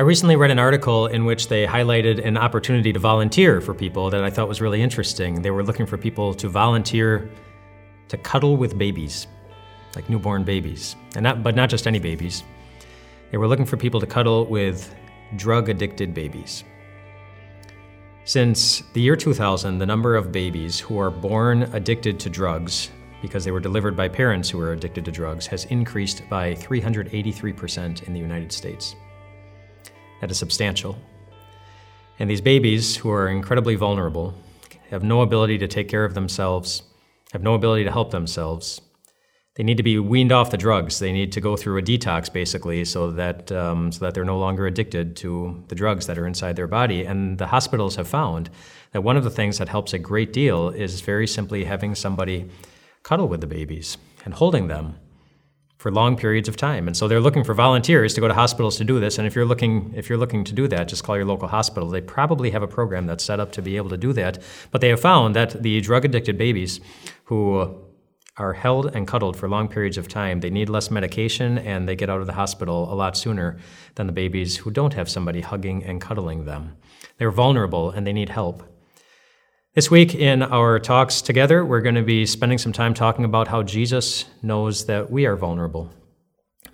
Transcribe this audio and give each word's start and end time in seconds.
I 0.00 0.02
recently 0.02 0.34
read 0.34 0.50
an 0.50 0.58
article 0.58 1.08
in 1.08 1.26
which 1.26 1.48
they 1.48 1.66
highlighted 1.66 2.24
an 2.24 2.38
opportunity 2.38 2.90
to 2.90 2.98
volunteer 2.98 3.60
for 3.60 3.74
people 3.74 4.08
that 4.08 4.24
I 4.24 4.30
thought 4.30 4.48
was 4.48 4.62
really 4.62 4.80
interesting. 4.80 5.42
They 5.42 5.50
were 5.50 5.62
looking 5.62 5.84
for 5.84 5.98
people 5.98 6.32
to 6.36 6.48
volunteer 6.48 7.30
to 8.08 8.16
cuddle 8.16 8.56
with 8.56 8.78
babies, 8.78 9.26
like 9.94 10.08
newborn 10.08 10.42
babies, 10.42 10.96
and 11.16 11.24
not, 11.24 11.42
but 11.42 11.54
not 11.54 11.68
just 11.68 11.86
any 11.86 11.98
babies. 11.98 12.44
They 13.30 13.36
were 13.36 13.46
looking 13.46 13.66
for 13.66 13.76
people 13.76 14.00
to 14.00 14.06
cuddle 14.06 14.46
with 14.46 14.94
drug 15.36 15.68
addicted 15.68 16.14
babies. 16.14 16.64
Since 18.24 18.82
the 18.94 19.02
year 19.02 19.16
2000, 19.16 19.76
the 19.76 19.84
number 19.84 20.16
of 20.16 20.32
babies 20.32 20.80
who 20.80 20.98
are 20.98 21.10
born 21.10 21.64
addicted 21.74 22.18
to 22.20 22.30
drugs 22.30 22.88
because 23.20 23.44
they 23.44 23.50
were 23.50 23.60
delivered 23.60 23.98
by 23.98 24.08
parents 24.08 24.48
who 24.48 24.56
were 24.56 24.72
addicted 24.72 25.04
to 25.04 25.10
drugs 25.10 25.46
has 25.48 25.66
increased 25.66 26.26
by 26.30 26.54
383% 26.54 28.04
in 28.04 28.14
the 28.14 28.18
United 28.18 28.50
States. 28.50 28.96
That 30.20 30.30
is 30.30 30.38
substantial. 30.38 30.98
And 32.18 32.28
these 32.28 32.40
babies, 32.40 32.96
who 32.96 33.10
are 33.10 33.28
incredibly 33.28 33.74
vulnerable, 33.76 34.34
have 34.90 35.02
no 35.02 35.22
ability 35.22 35.58
to 35.58 35.68
take 35.68 35.88
care 35.88 36.04
of 36.04 36.14
themselves, 36.14 36.82
have 37.32 37.42
no 37.42 37.54
ability 37.54 37.84
to 37.84 37.92
help 37.92 38.10
themselves. 38.10 38.80
They 39.54 39.62
need 39.62 39.76
to 39.78 39.82
be 39.82 39.98
weaned 39.98 40.32
off 40.32 40.50
the 40.50 40.56
drugs. 40.56 40.98
They 40.98 41.12
need 41.12 41.32
to 41.32 41.40
go 41.40 41.56
through 41.56 41.78
a 41.78 41.82
detox, 41.82 42.32
basically, 42.32 42.84
so 42.84 43.10
that 43.12 43.50
um, 43.52 43.92
so 43.92 44.04
that 44.04 44.14
they're 44.14 44.24
no 44.24 44.38
longer 44.38 44.66
addicted 44.66 45.16
to 45.16 45.64
the 45.68 45.74
drugs 45.74 46.06
that 46.06 46.18
are 46.18 46.26
inside 46.26 46.56
their 46.56 46.66
body. 46.66 47.04
And 47.04 47.38
the 47.38 47.46
hospitals 47.46 47.96
have 47.96 48.08
found 48.08 48.50
that 48.92 49.02
one 49.02 49.16
of 49.16 49.24
the 49.24 49.30
things 49.30 49.58
that 49.58 49.68
helps 49.68 49.92
a 49.92 49.98
great 49.98 50.32
deal 50.32 50.68
is 50.70 51.00
very 51.00 51.26
simply 51.26 51.64
having 51.64 51.94
somebody 51.94 52.48
cuddle 53.02 53.28
with 53.28 53.40
the 53.40 53.46
babies 53.46 53.96
and 54.24 54.34
holding 54.34 54.68
them 54.68 54.96
for 55.80 55.90
long 55.90 56.14
periods 56.14 56.46
of 56.46 56.58
time. 56.58 56.86
And 56.86 56.94
so 56.94 57.08
they're 57.08 57.22
looking 57.22 57.42
for 57.42 57.54
volunteers 57.54 58.12
to 58.12 58.20
go 58.20 58.28
to 58.28 58.34
hospitals 58.34 58.76
to 58.76 58.84
do 58.84 59.00
this. 59.00 59.16
And 59.16 59.26
if 59.26 59.34
you're 59.34 59.46
looking 59.46 59.94
if 59.96 60.10
you're 60.10 60.18
looking 60.18 60.44
to 60.44 60.52
do 60.52 60.68
that, 60.68 60.88
just 60.88 61.04
call 61.04 61.16
your 61.16 61.24
local 61.24 61.48
hospital. 61.48 61.88
They 61.88 62.02
probably 62.02 62.50
have 62.50 62.62
a 62.62 62.68
program 62.68 63.06
that's 63.06 63.24
set 63.24 63.40
up 63.40 63.50
to 63.52 63.62
be 63.62 63.78
able 63.78 63.88
to 63.88 63.96
do 63.96 64.12
that. 64.12 64.42
But 64.72 64.82
they 64.82 64.90
have 64.90 65.00
found 65.00 65.34
that 65.36 65.62
the 65.62 65.80
drug 65.80 66.04
addicted 66.04 66.36
babies 66.36 66.80
who 67.24 67.80
are 68.36 68.52
held 68.52 68.94
and 68.94 69.08
cuddled 69.08 69.38
for 69.38 69.48
long 69.48 69.68
periods 69.68 69.96
of 69.96 70.06
time, 70.06 70.40
they 70.40 70.50
need 70.50 70.68
less 70.68 70.90
medication 70.90 71.56
and 71.56 71.88
they 71.88 71.96
get 71.96 72.10
out 72.10 72.20
of 72.20 72.26
the 72.26 72.34
hospital 72.34 72.92
a 72.92 72.94
lot 72.94 73.16
sooner 73.16 73.58
than 73.94 74.06
the 74.06 74.12
babies 74.12 74.58
who 74.58 74.70
don't 74.70 74.92
have 74.92 75.08
somebody 75.08 75.40
hugging 75.40 75.82
and 75.82 76.02
cuddling 76.02 76.44
them. 76.44 76.76
They're 77.16 77.30
vulnerable 77.30 77.88
and 77.88 78.06
they 78.06 78.12
need 78.12 78.28
help. 78.28 78.69
This 79.72 79.88
week 79.88 80.16
in 80.16 80.42
our 80.42 80.80
talks 80.80 81.22
together, 81.22 81.64
we're 81.64 81.80
going 81.80 81.94
to 81.94 82.02
be 82.02 82.26
spending 82.26 82.58
some 82.58 82.72
time 82.72 82.92
talking 82.92 83.24
about 83.24 83.46
how 83.46 83.62
Jesus 83.62 84.24
knows 84.42 84.86
that 84.86 85.12
we 85.12 85.26
are 85.26 85.36
vulnerable. 85.36 85.94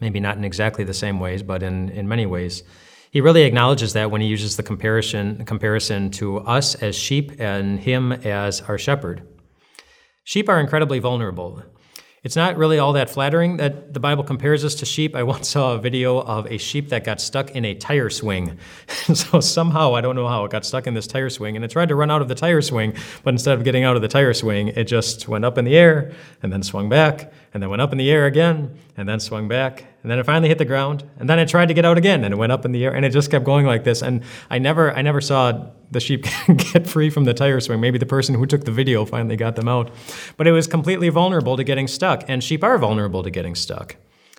Maybe 0.00 0.18
not 0.18 0.38
in 0.38 0.44
exactly 0.44 0.82
the 0.82 0.94
same 0.94 1.20
ways, 1.20 1.42
but 1.42 1.62
in, 1.62 1.90
in 1.90 2.08
many 2.08 2.24
ways. 2.24 2.62
He 3.10 3.20
really 3.20 3.42
acknowledges 3.42 3.92
that 3.92 4.10
when 4.10 4.22
he 4.22 4.26
uses 4.26 4.56
the 4.56 4.62
comparison, 4.62 5.44
comparison 5.44 6.10
to 6.12 6.38
us 6.38 6.74
as 6.76 6.96
sheep 6.96 7.32
and 7.38 7.78
him 7.78 8.12
as 8.12 8.62
our 8.62 8.78
shepherd. 8.78 9.28
Sheep 10.24 10.48
are 10.48 10.58
incredibly 10.58 10.98
vulnerable. 10.98 11.62
It's 12.26 12.34
not 12.34 12.56
really 12.56 12.80
all 12.80 12.94
that 12.94 13.08
flattering 13.08 13.58
that 13.58 13.94
the 13.94 14.00
Bible 14.00 14.24
compares 14.24 14.64
us 14.64 14.74
to 14.76 14.84
sheep. 14.84 15.14
I 15.14 15.22
once 15.22 15.48
saw 15.48 15.74
a 15.74 15.78
video 15.78 16.20
of 16.20 16.50
a 16.50 16.58
sheep 16.58 16.88
that 16.88 17.04
got 17.04 17.20
stuck 17.20 17.52
in 17.52 17.64
a 17.64 17.72
tire 17.72 18.10
swing. 18.10 18.58
so 19.14 19.38
somehow, 19.38 19.94
I 19.94 20.00
don't 20.00 20.16
know 20.16 20.26
how, 20.26 20.44
it 20.44 20.50
got 20.50 20.64
stuck 20.64 20.88
in 20.88 20.94
this 20.94 21.06
tire 21.06 21.30
swing 21.30 21.54
and 21.54 21.64
it 21.64 21.70
tried 21.70 21.88
to 21.90 21.94
run 21.94 22.10
out 22.10 22.22
of 22.22 22.26
the 22.26 22.34
tire 22.34 22.62
swing, 22.62 22.94
but 23.22 23.32
instead 23.32 23.56
of 23.56 23.62
getting 23.62 23.84
out 23.84 23.94
of 23.94 24.02
the 24.02 24.08
tire 24.08 24.34
swing, 24.34 24.66
it 24.70 24.88
just 24.88 25.28
went 25.28 25.44
up 25.44 25.56
in 25.56 25.64
the 25.64 25.76
air 25.76 26.10
and 26.42 26.52
then 26.52 26.64
swung 26.64 26.88
back 26.88 27.32
and 27.56 27.62
then 27.62 27.70
went 27.70 27.80
up 27.80 27.90
in 27.90 27.96
the 27.96 28.10
air 28.10 28.26
again 28.26 28.78
and 28.98 29.08
then 29.08 29.18
swung 29.18 29.48
back 29.48 29.86
and 30.02 30.10
then 30.10 30.18
it 30.18 30.26
finally 30.26 30.48
hit 30.48 30.58
the 30.58 30.64
ground 30.66 31.08
and 31.18 31.26
then 31.26 31.38
it 31.38 31.48
tried 31.48 31.68
to 31.68 31.74
get 31.74 31.86
out 31.86 31.96
again 31.96 32.22
and 32.22 32.34
it 32.34 32.36
went 32.36 32.52
up 32.52 32.66
in 32.66 32.72
the 32.72 32.84
air 32.84 32.94
and 32.94 33.06
it 33.06 33.08
just 33.08 33.30
kept 33.30 33.46
going 33.46 33.64
like 33.64 33.82
this 33.82 34.02
and 34.02 34.22
I 34.50 34.58
never 34.58 34.92
I 34.92 35.00
never 35.00 35.22
saw 35.22 35.70
the 35.90 36.00
sheep 36.00 36.26
get 36.72 36.86
free 36.86 37.08
from 37.08 37.24
the 37.24 37.32
tire 37.32 37.58
swing. 37.60 37.80
Maybe 37.80 37.96
the 37.96 38.04
person 38.04 38.34
who 38.34 38.44
took 38.44 38.64
the 38.64 38.70
video 38.72 39.06
finally 39.06 39.36
got 39.36 39.56
them 39.56 39.68
out. 39.68 39.90
But 40.36 40.46
it 40.46 40.52
was 40.52 40.66
completely 40.66 41.08
vulnerable 41.08 41.56
to 41.56 41.64
getting 41.64 41.88
stuck, 41.88 42.24
and 42.28 42.42
sheep 42.42 42.62
are 42.62 42.78
vulnerable 42.78 43.22
to 43.22 43.30
getting 43.30 43.54
stuck. 43.54 43.96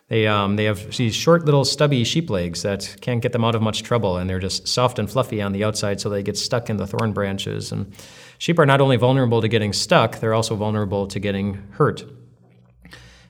They, 0.10 0.26
um, 0.26 0.56
they 0.56 0.64
have 0.66 0.96
these 0.96 1.16
short 1.16 1.44
little 1.44 1.66
stubby 1.66 2.06
sheep 2.06 2.30
legs 2.30 2.62
that 2.62 2.96
can't 3.02 3.22
get 3.22 3.34
them 3.34 3.44
out 3.44 3.56
of 3.56 3.62
much 3.62 3.84
trouble, 3.84 4.18
and 4.18 4.30
they're 4.30 4.40
just 4.40 4.68
soft 4.68 5.00
and 5.00 5.10
fluffy 5.10 5.42
on 5.42 5.52
the 5.52 5.66
outside, 5.66 6.00
so 6.00 6.10
they 6.10 6.24
get 6.24 6.38
stuck 6.38 6.70
in 6.70 6.78
the 6.78 6.88
thorn 6.88 7.12
branches. 7.12 7.74
And 7.74 7.94
sheep 8.38 8.58
are 8.58 8.66
not 8.66 8.80
only 8.80 8.96
vulnerable 8.96 9.42
to 9.42 9.50
getting 9.50 9.74
stuck, 9.74 10.20
they're 10.20 10.34
also 10.34 10.56
vulnerable 10.56 11.08
to 11.08 11.20
getting 11.20 11.56
hurt. 11.72 12.06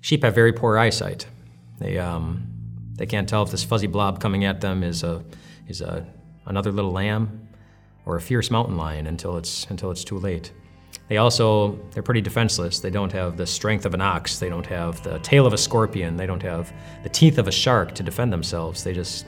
Sheep 0.08 0.24
have 0.24 0.34
very 0.34 0.54
poor 0.54 0.78
eyesight. 0.78 1.28
They, 1.80 1.98
um, 1.98 2.48
they 2.96 3.06
can't 3.06 3.28
tell 3.28 3.44
if 3.44 3.52
this 3.52 3.66
fuzzy 3.66 3.88
blob 3.88 4.22
coming 4.22 4.46
at 4.46 4.62
them 4.62 4.82
is, 4.82 5.04
a, 5.04 5.22
is 5.68 5.82
a, 5.82 6.08
another 6.46 6.72
little 6.72 6.94
lamb 6.94 7.50
or 8.06 8.16
a 8.16 8.22
fierce 8.22 8.50
mountain 8.50 8.78
lion 8.78 9.08
until 9.08 9.36
it's, 9.36 9.66
until 9.66 9.92
it's 9.92 10.06
too 10.06 10.18
late. 10.18 10.54
They 11.10 11.18
also, 11.18 11.78
they're 11.92 12.04
pretty 12.04 12.22
defenseless. 12.22 12.80
They 12.80 12.90
don't 12.90 13.12
have 13.12 13.36
the 13.36 13.46
strength 13.46 13.86
of 13.86 13.94
an 13.94 14.00
ox. 14.00 14.40
They 14.40 14.48
don't 14.48 14.66
have 14.68 15.04
the 15.04 15.20
tail 15.20 15.46
of 15.46 15.52
a 15.52 15.58
scorpion. 15.58 16.16
They 16.16 16.26
don't 16.26 16.42
have 16.42 16.72
the 17.04 17.10
teeth 17.10 17.38
of 17.38 17.50
a 17.50 17.52
shark 17.52 17.94
to 17.96 18.02
defend 18.02 18.32
themselves. 18.32 18.86
They 18.86 18.94
just, 18.94 19.26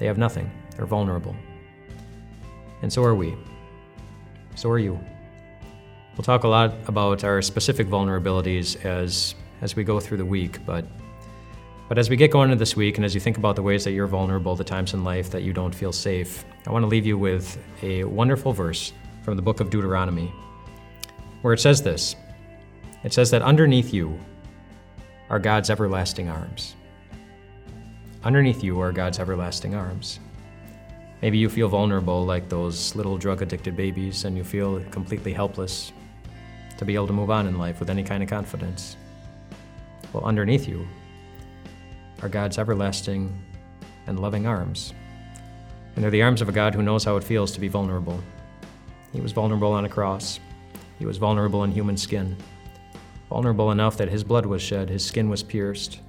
they 0.00 0.06
have 0.06 0.18
nothing. 0.18 0.50
They're 0.74 0.86
vulnerable. 0.86 1.36
And 2.82 2.92
so 2.92 3.04
are 3.04 3.14
we. 3.14 3.36
So 4.56 4.68
are 4.70 4.80
you. 4.80 4.98
We'll 6.16 6.24
talk 6.24 6.44
a 6.44 6.48
lot 6.48 6.72
about 6.86 7.24
our 7.24 7.42
specific 7.42 7.88
vulnerabilities 7.88 8.82
as, 8.86 9.34
as 9.60 9.76
we 9.76 9.84
go 9.84 10.00
through 10.00 10.16
the 10.16 10.24
week, 10.24 10.64
but 10.64 10.86
but 11.88 11.98
as 11.98 12.10
we 12.10 12.16
get 12.16 12.32
going 12.32 12.50
into 12.50 12.58
this 12.58 12.74
week, 12.74 12.96
and 12.96 13.04
as 13.04 13.14
you 13.14 13.20
think 13.20 13.38
about 13.38 13.54
the 13.54 13.62
ways 13.62 13.84
that 13.84 13.92
you're 13.92 14.08
vulnerable, 14.08 14.56
the 14.56 14.64
times 14.64 14.92
in 14.92 15.04
life 15.04 15.30
that 15.30 15.44
you 15.44 15.52
don't 15.52 15.72
feel 15.72 15.92
safe, 15.92 16.44
I 16.66 16.72
want 16.72 16.82
to 16.82 16.88
leave 16.88 17.06
you 17.06 17.16
with 17.16 17.62
a 17.80 18.02
wonderful 18.02 18.52
verse 18.52 18.92
from 19.22 19.36
the 19.36 19.42
book 19.42 19.60
of 19.60 19.70
Deuteronomy, 19.70 20.32
where 21.42 21.54
it 21.54 21.60
says 21.60 21.82
this 21.82 22.16
It 23.04 23.12
says 23.12 23.30
that 23.30 23.42
underneath 23.42 23.94
you 23.94 24.18
are 25.30 25.38
God's 25.38 25.70
everlasting 25.70 26.28
arms. 26.28 26.74
Underneath 28.24 28.64
you 28.64 28.80
are 28.80 28.90
God's 28.90 29.20
everlasting 29.20 29.76
arms. 29.76 30.18
Maybe 31.22 31.38
you 31.38 31.48
feel 31.48 31.68
vulnerable 31.68 32.24
like 32.24 32.48
those 32.48 32.96
little 32.96 33.16
drug 33.16 33.42
addicted 33.42 33.76
babies, 33.76 34.24
and 34.24 34.36
you 34.36 34.42
feel 34.42 34.80
completely 34.90 35.32
helpless 35.32 35.92
to 36.78 36.84
be 36.84 36.94
able 36.94 37.06
to 37.06 37.12
move 37.12 37.30
on 37.30 37.46
in 37.46 37.58
life 37.58 37.80
with 37.80 37.90
any 37.90 38.02
kind 38.02 38.22
of 38.22 38.28
confidence. 38.28 38.96
Well, 40.12 40.24
underneath 40.24 40.68
you 40.68 40.86
are 42.22 42.28
God's 42.28 42.58
everlasting 42.58 43.32
and 44.06 44.20
loving 44.20 44.46
arms. 44.46 44.92
And 45.94 46.04
they're 46.04 46.10
the 46.10 46.22
arms 46.22 46.42
of 46.42 46.48
a 46.48 46.52
God 46.52 46.74
who 46.74 46.82
knows 46.82 47.04
how 47.04 47.16
it 47.16 47.24
feels 47.24 47.52
to 47.52 47.60
be 47.60 47.68
vulnerable. 47.68 48.22
He 49.12 49.20
was 49.20 49.32
vulnerable 49.32 49.72
on 49.72 49.84
a 49.84 49.88
cross. 49.88 50.38
He 50.98 51.06
was 51.06 51.16
vulnerable 51.16 51.64
in 51.64 51.72
human 51.72 51.96
skin. 51.96 52.36
Vulnerable 53.30 53.72
enough 53.72 53.96
that 53.96 54.08
his 54.08 54.22
blood 54.22 54.46
was 54.46 54.62
shed, 54.62 54.88
his 54.88 55.04
skin 55.04 55.28
was 55.28 55.42
pierced. 55.42 56.00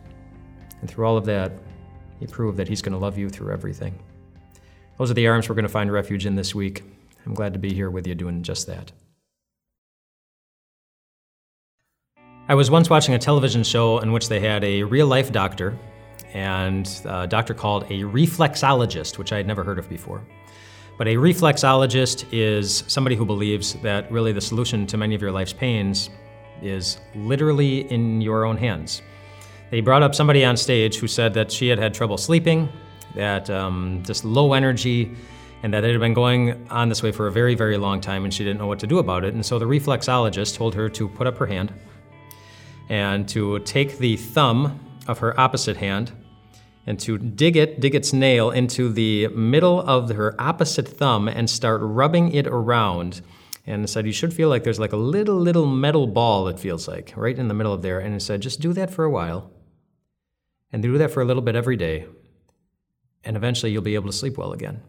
And 0.81 0.89
through 0.89 1.05
all 1.05 1.17
of 1.17 1.25
that, 1.25 1.53
he 2.19 2.27
proved 2.27 2.57
that 2.57 2.67
he's 2.67 2.81
going 2.81 2.93
to 2.93 2.99
love 2.99 3.17
you 3.17 3.29
through 3.29 3.51
everything. 3.51 3.97
Those 4.97 5.11
are 5.11 5.15
the 5.15 5.27
arms 5.27 5.47
we're 5.47 5.55
going 5.55 5.63
to 5.63 5.69
find 5.69 5.91
refuge 5.91 6.25
in 6.25 6.35
this 6.35 6.53
week. 6.53 6.83
I'm 7.25 7.33
glad 7.33 7.53
to 7.53 7.59
be 7.59 7.73
here 7.73 7.89
with 7.89 8.07
you 8.07 8.15
doing 8.15 8.43
just 8.43 8.67
that. 8.67 8.91
I 12.49 12.55
was 12.55 12.71
once 12.71 12.89
watching 12.89 13.13
a 13.13 13.19
television 13.19 13.61
show 13.61 13.99
in 13.99 14.13
which 14.13 14.29
they 14.29 14.39
had 14.39 14.63
a 14.63 14.81
real 14.81 15.05
life 15.05 15.33
doctor 15.33 15.77
and 16.33 16.89
a 17.03 17.27
doctor 17.27 17.53
called 17.53 17.83
a 17.91 18.03
reflexologist, 18.03 19.17
which 19.17 19.33
I 19.33 19.37
had 19.37 19.45
never 19.45 19.65
heard 19.65 19.77
of 19.77 19.89
before. 19.89 20.23
But 20.97 21.09
a 21.09 21.15
reflexologist 21.15 22.25
is 22.31 22.85
somebody 22.87 23.17
who 23.17 23.25
believes 23.25 23.73
that 23.81 24.09
really 24.09 24.31
the 24.31 24.39
solution 24.39 24.87
to 24.87 24.95
many 24.95 25.13
of 25.13 25.21
your 25.21 25.33
life's 25.33 25.51
pains 25.51 26.09
is 26.61 27.01
literally 27.15 27.91
in 27.91 28.21
your 28.21 28.45
own 28.45 28.55
hands. 28.55 29.01
They 29.69 29.81
brought 29.81 30.01
up 30.01 30.15
somebody 30.15 30.45
on 30.45 30.55
stage 30.55 30.99
who 30.99 31.07
said 31.09 31.33
that 31.33 31.51
she 31.51 31.67
had 31.67 31.77
had 31.77 31.93
trouble 31.93 32.17
sleeping, 32.17 32.69
that 33.13 33.49
um, 33.49 34.03
just 34.05 34.23
low 34.23 34.53
energy, 34.53 35.11
and 35.63 35.73
that 35.73 35.83
it 35.83 35.91
had 35.91 35.99
been 35.99 36.13
going 36.13 36.65
on 36.69 36.87
this 36.87 37.03
way 37.03 37.11
for 37.11 37.27
a 37.27 37.31
very, 37.31 37.55
very 37.55 37.75
long 37.75 37.99
time, 37.99 38.23
and 38.23 38.33
she 38.33 38.45
didn't 38.45 38.59
know 38.59 38.67
what 38.67 38.79
to 38.79 38.87
do 38.87 38.99
about 38.99 39.25
it. 39.25 39.33
And 39.33 39.45
so 39.45 39.59
the 39.59 39.65
reflexologist 39.65 40.55
told 40.55 40.73
her 40.75 40.87
to 40.87 41.09
put 41.09 41.27
up 41.27 41.37
her 41.39 41.45
hand 41.45 41.73
and 42.89 43.27
to 43.29 43.59
take 43.59 43.97
the 43.97 44.17
thumb 44.17 44.79
of 45.07 45.19
her 45.19 45.37
opposite 45.39 45.77
hand 45.77 46.11
and 46.85 46.99
to 47.01 47.17
dig 47.17 47.57
it, 47.57 47.79
dig 47.79 47.95
its 47.95 48.13
nail 48.13 48.49
into 48.49 48.89
the 48.89 49.27
middle 49.27 49.81
of 49.81 50.09
her 50.09 50.35
opposite 50.39 50.87
thumb 50.87 51.27
and 51.27 51.49
start 51.49 51.81
rubbing 51.83 52.31
it 52.31 52.47
around. 52.47 53.21
And 53.65 53.89
said, 53.89 54.05
You 54.05 54.13
should 54.13 54.33
feel 54.33 54.47
like 54.47 54.63
there's 54.63 54.79
like 54.79 54.93
a 54.93 54.97
little, 54.97 55.35
little 55.35 55.65
metal 55.65 56.07
ball, 56.07 56.47
it 56.47 56.57
feels 56.57 56.87
like, 56.87 57.13
right 57.17 57.37
in 57.37 57.49
the 57.49 57.53
middle 57.53 57.73
of 57.73 57.81
there. 57.81 57.99
And 57.99 58.23
said, 58.23 58.41
Just 58.41 58.61
do 58.61 58.71
that 58.71 58.89
for 58.89 59.03
a 59.03 59.09
while. 59.09 59.51
And 60.71 60.81
do 60.81 60.97
that 60.97 61.11
for 61.11 61.21
a 61.21 61.25
little 61.25 61.41
bit 61.41 61.57
every 61.57 61.75
day. 61.75 62.05
And 63.25 63.35
eventually 63.35 63.73
you'll 63.73 63.81
be 63.81 63.95
able 63.95 64.09
to 64.09 64.17
sleep 64.17 64.37
well 64.37 64.53
again 64.53 64.81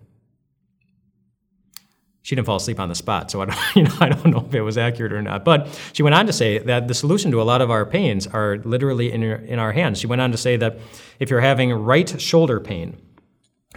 she 2.29 2.35
didn't 2.35 2.45
fall 2.45 2.57
asleep 2.57 2.79
on 2.79 2.91
the 2.91 2.95
spot, 2.95 3.31
so 3.31 3.41
I 3.41 3.47
don't, 3.47 3.59
you 3.75 3.85
know, 3.85 3.97
I 4.01 4.11
don't 4.11 4.27
know 4.27 4.45
if 4.47 4.55
it 4.55 4.61
was 4.61 4.77
accurate 4.77 5.15
or 5.15 5.23
not. 5.23 5.47
But 5.47 5.67
she 5.95 6.03
went 6.03 6.15
on 6.15 6.27
to 6.27 6.33
say 6.35 6.59
that 6.59 6.87
the 6.87 6.93
solution 6.93 7.31
to 7.31 7.41
a 7.41 7.43
lot 7.43 7.63
of 7.63 7.71
our 7.71 7.87
pains 7.87 8.27
are 8.27 8.59
literally 8.59 9.11
in, 9.11 9.23
your, 9.23 9.37
in 9.37 9.59
our 9.59 9.73
hands. 9.73 9.99
She 9.99 10.07
went 10.07 10.21
on 10.21 10.31
to 10.33 10.37
say 10.37 10.59
that 10.59 10.79
if 11.19 11.31
you're 11.31 11.41
having 11.41 11.73
right 11.73 12.21
shoulder 12.21 12.61
pain, 12.61 12.99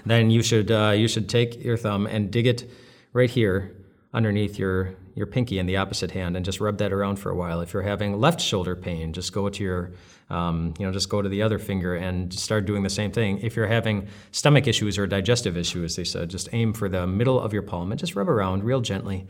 then 0.06 0.32
you 0.32 0.44
should, 0.44 0.70
uh, 0.70 0.90
you 0.90 1.08
should 1.08 1.30
take 1.30 1.64
your 1.64 1.78
thumb 1.78 2.06
and 2.06 2.30
dig 2.30 2.46
it 2.46 2.70
right 3.14 3.30
here 3.30 3.74
underneath 4.14 4.60
your, 4.60 4.96
your 5.16 5.26
pinky 5.26 5.60
in 5.60 5.66
the 5.66 5.78
opposite 5.78 6.12
hand 6.12 6.36
and 6.36 6.46
just 6.46 6.60
rub 6.60 6.78
that 6.78 6.94
around 6.94 7.18
for 7.18 7.30
a 7.30 7.36
while. 7.36 7.62
If 7.62 7.74
you're 7.74 7.84
having 7.84 8.20
left 8.20 8.40
shoulder 8.42 8.76
pain, 8.76 9.14
just 9.14 9.34
go 9.34 9.50
to 9.50 9.64
your, 9.64 9.92
um, 10.30 10.74
you 10.80 10.86
know, 10.86 10.92
just 10.92 11.10
go 11.10 11.22
to 11.22 11.30
the 11.30 11.42
other 11.42 11.60
finger 11.60 11.96
and 11.96 12.34
start 12.34 12.66
doing 12.66 12.84
the 12.84 12.90
same 12.90 13.12
thing. 13.12 13.40
If 13.40 13.56
you're 13.56 13.68
having 13.68 14.08
stomach 14.32 14.68
issues 14.68 14.98
or 14.98 15.08
digestive 15.08 15.58
issues, 15.58 15.96
they 15.96 16.04
said, 16.04 16.30
just 16.30 16.50
aim 16.54 16.74
for 16.74 16.88
the 16.88 17.06
middle 17.06 17.40
of 17.40 17.54
your 17.54 17.64
palm 17.64 17.92
and 17.92 18.00
just 18.00 18.16
rub 18.16 18.30
around 18.30 18.64
real 18.64 18.82
gently. 18.82 19.28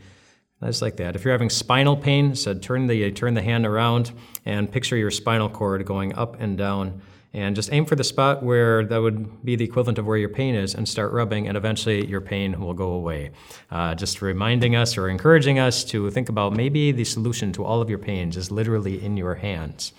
Just 0.62 0.82
like 0.82 0.96
that. 0.98 1.16
If 1.16 1.24
you're 1.24 1.32
having 1.32 1.50
spinal 1.50 1.96
pain, 1.96 2.36
said 2.36 2.62
turn 2.62 2.86
the 2.86 3.10
turn 3.10 3.34
the 3.34 3.42
hand 3.42 3.66
around 3.66 4.12
and 4.44 4.70
picture 4.70 4.96
your 4.96 5.10
spinal 5.10 5.48
cord 5.48 5.84
going 5.84 6.14
up 6.14 6.40
and 6.40 6.56
down 6.56 7.02
and 7.34 7.56
just 7.56 7.72
aim 7.72 7.86
for 7.86 7.96
the 7.96 8.04
spot 8.04 8.42
where 8.42 8.84
that 8.84 8.98
would 9.00 9.44
be 9.44 9.56
the 9.56 9.64
equivalent 9.64 9.98
of 9.98 10.06
where 10.06 10.18
your 10.18 10.28
pain 10.28 10.54
is 10.54 10.74
and 10.74 10.88
start 10.88 11.12
rubbing, 11.12 11.48
and 11.48 11.56
eventually 11.56 12.06
your 12.06 12.20
pain 12.20 12.60
will 12.60 12.74
go 12.74 12.92
away. 12.92 13.30
Uh, 13.70 13.94
just 13.94 14.20
reminding 14.20 14.76
us 14.76 14.98
or 14.98 15.08
encouraging 15.08 15.58
us 15.58 15.82
to 15.84 16.10
think 16.10 16.28
about 16.28 16.52
maybe 16.54 16.92
the 16.92 17.04
solution 17.04 17.52
to 17.52 17.64
all 17.64 17.80
of 17.80 17.88
your 17.88 17.98
pains 17.98 18.36
is 18.36 18.50
literally 18.50 19.02
in 19.02 19.16
your 19.16 19.34
hands. 19.36 19.92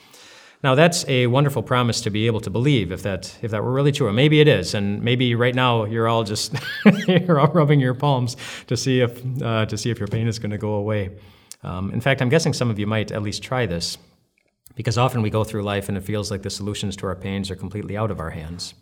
Now 0.64 0.76
that's 0.76 1.06
a 1.10 1.28
wonderful 1.28 1.62
promise 1.62 2.00
to 2.02 2.10
be 2.10 2.26
able 2.26 2.40
to 2.40 2.50
believe 2.50 2.94
if 2.94 3.04
that 3.04 3.38
if 3.42 3.52
that 3.52 3.64
were 3.64 3.74
really 3.74 3.92
true. 3.92 4.08
And 4.08 4.16
maybe 4.16 4.40
it 4.40 4.48
is, 4.48 4.74
and 4.74 5.04
maybe 5.04 5.36
right 5.36 5.54
now 5.54 5.84
you're 5.84 6.08
all 6.08 6.24
just 6.24 6.56
you're 7.08 7.40
all 7.40 7.52
rubbing 7.52 7.82
your 7.82 7.94
palms 7.94 8.38
to 8.68 8.78
see 8.78 9.02
if 9.02 9.22
uh, 9.42 9.66
to 9.66 9.78
see 9.78 9.90
if 9.90 10.00
your 10.00 10.08
pain 10.08 10.28
is 10.28 10.40
going 10.40 10.52
to 10.52 10.58
go 10.58 10.76
away. 10.76 11.10
Um, 11.64 11.92
in 11.92 12.00
fact, 12.00 12.22
I'm 12.22 12.30
guessing 12.30 12.54
some 12.54 12.70
of 12.70 12.80
you 12.80 12.88
might 12.88 13.12
at 13.12 13.22
least 13.22 13.44
try 13.44 13.66
this. 13.66 13.98
Because 14.76 14.98
often 14.98 15.22
we 15.22 15.30
go 15.30 15.44
through 15.44 15.64
life 15.64 15.88
and 15.88 15.98
it 15.98 16.04
feels 16.04 16.32
like 16.32 16.42
the 16.42 16.50
solutions 16.50 16.96
to 16.98 17.08
our 17.08 17.16
pains 17.16 17.52
are 17.52 17.56
completely 17.56 17.96
out 17.96 18.12
of 18.12 18.20
our 18.20 18.32
hands. 18.32 18.74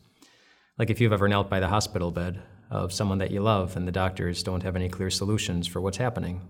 Like 0.77 0.89
if 0.89 1.01
you've 1.01 1.13
ever 1.13 1.27
knelt 1.27 1.49
by 1.49 1.59
the 1.59 1.67
hospital 1.67 2.11
bed 2.11 2.41
of 2.69 2.93
someone 2.93 3.17
that 3.17 3.31
you 3.31 3.41
love 3.41 3.75
and 3.75 3.85
the 3.87 3.91
doctors 3.91 4.43
don't 4.43 4.63
have 4.63 4.77
any 4.77 4.87
clear 4.87 5.09
solutions 5.09 5.67
for 5.67 5.81
what's 5.81 5.97
happening. 5.97 6.47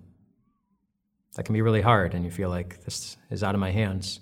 That 1.36 1.46
can 1.46 1.54
be 1.54 1.64
really 1.64 1.82
hard 1.82 2.14
and 2.14 2.24
you 2.24 2.30
feel 2.30 2.50
like 2.50 2.84
this 2.84 3.18
is 3.32 3.44
out 3.44 3.56
of 3.56 3.62
my 3.62 3.72
hands. 3.72 4.20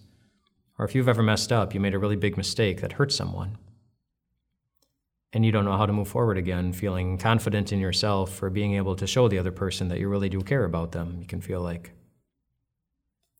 Or 0.78 0.86
if 0.86 0.96
you've 0.96 1.10
ever 1.10 1.22
messed 1.22 1.52
up, 1.52 1.74
you 1.74 1.82
made 1.82 1.94
a 1.94 2.00
really 2.00 2.16
big 2.16 2.38
mistake 2.38 2.80
that 2.80 2.94
hurt 2.94 3.12
someone. 3.12 3.58
And 5.34 5.46
you 5.46 5.52
don't 5.52 5.66
know 5.66 5.78
how 5.78 5.86
to 5.86 5.94
move 5.94 6.08
forward 6.08 6.38
again, 6.38 6.72
feeling 6.72 7.18
confident 7.18 7.74
in 7.74 7.80
yourself 7.80 8.42
or 8.42 8.50
being 8.50 8.76
able 8.76 8.96
to 8.96 9.06
show 9.06 9.28
the 9.28 9.38
other 9.38 9.52
person 9.52 9.90
that 9.90 10.00
you 10.00 10.08
really 10.08 10.30
do 10.30 10.42
care 10.42 10.64
about 10.64 10.94
them. 10.94 11.18
You 11.20 11.28
can 11.28 11.42
feel 11.42 11.62
like 11.62 11.92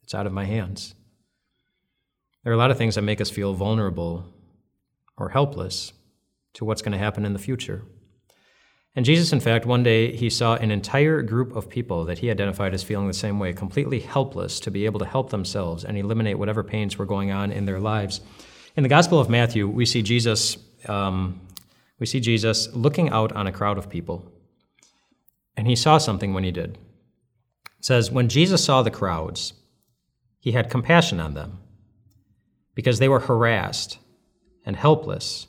it's 0.04 0.14
out 0.14 0.28
of 0.28 0.34
my 0.34 0.46
hands. 0.46 0.94
There 2.44 2.52
are 2.52 2.56
a 2.56 2.60
lot 2.60 2.72
of 2.72 2.78
things 2.78 2.96
that 2.96 3.02
make 3.02 3.20
us 3.20 3.30
feel 3.30 3.54
vulnerable 3.54 4.26
or 5.18 5.30
helpless 5.30 5.92
to 6.54 6.66
what's 6.66 6.82
going 6.82 6.94
to 6.94 6.98
happen 6.98 7.26
in 7.26 7.34
the 7.34 7.40
future. 7.40 7.84
And 8.96 9.06
Jesus, 9.06 9.32
in 9.32 9.40
fact, 9.40 9.66
one 9.66 9.84
day 9.84 10.16
he 10.16 10.30
saw 10.30 10.56
an 10.56 10.72
entire 10.72 11.22
group 11.22 11.56
of 11.56 11.70
people 11.70 12.06
that 12.06 12.20
he 12.20 12.32
identified 12.32 12.74
as 12.74 12.84
feeling 12.84 13.08
the 13.08 13.14
same 13.14 13.40
way, 13.40 13.54
completely 13.54 14.00
helpless 14.00 14.60
to 14.62 14.72
be 14.72 14.86
able 14.86 15.00
to 15.00 15.06
help 15.06 15.30
themselves 15.30 15.86
and 15.86 15.98
eliminate 15.98 16.40
whatever 16.40 16.64
pains 16.64 16.98
were 16.98 17.06
going 17.06 17.32
on 17.32 17.52
in 17.52 17.66
their 17.66 17.80
lives. 17.80 18.22
In 18.76 18.84
the 18.84 18.90
Gospel 18.90 19.20
of 19.20 19.30
Matthew, 19.30 19.68
we 19.68 19.86
see 19.86 20.02
Jesus, 20.02 20.58
um, 20.88 21.40
we 22.00 22.06
see 22.06 22.20
Jesus 22.20 22.74
looking 22.74 23.10
out 23.10 23.32
on 23.34 23.48
a 23.48 23.52
crowd 23.52 23.78
of 23.78 23.90
people, 23.90 24.32
and 25.56 25.68
he 25.68 25.76
saw 25.76 25.98
something 25.98 26.34
when 26.34 26.44
he 26.44 26.52
did. 26.52 26.78
It 27.78 27.86
says, 27.86 28.12
when 28.12 28.28
Jesus 28.28 28.64
saw 28.64 28.82
the 28.82 28.92
crowds, 28.92 29.54
he 30.40 30.54
had 30.54 30.70
compassion 30.70 31.20
on 31.20 31.36
them 31.36 31.60
because 32.80 33.00
they 33.00 33.10
were 33.10 33.20
harassed 33.20 34.00
and 34.64 34.74
helpless, 34.74 35.48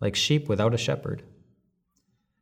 like 0.00 0.14
sheep 0.14 0.48
without 0.48 0.72
a 0.72 0.78
shepherd. 0.78 1.24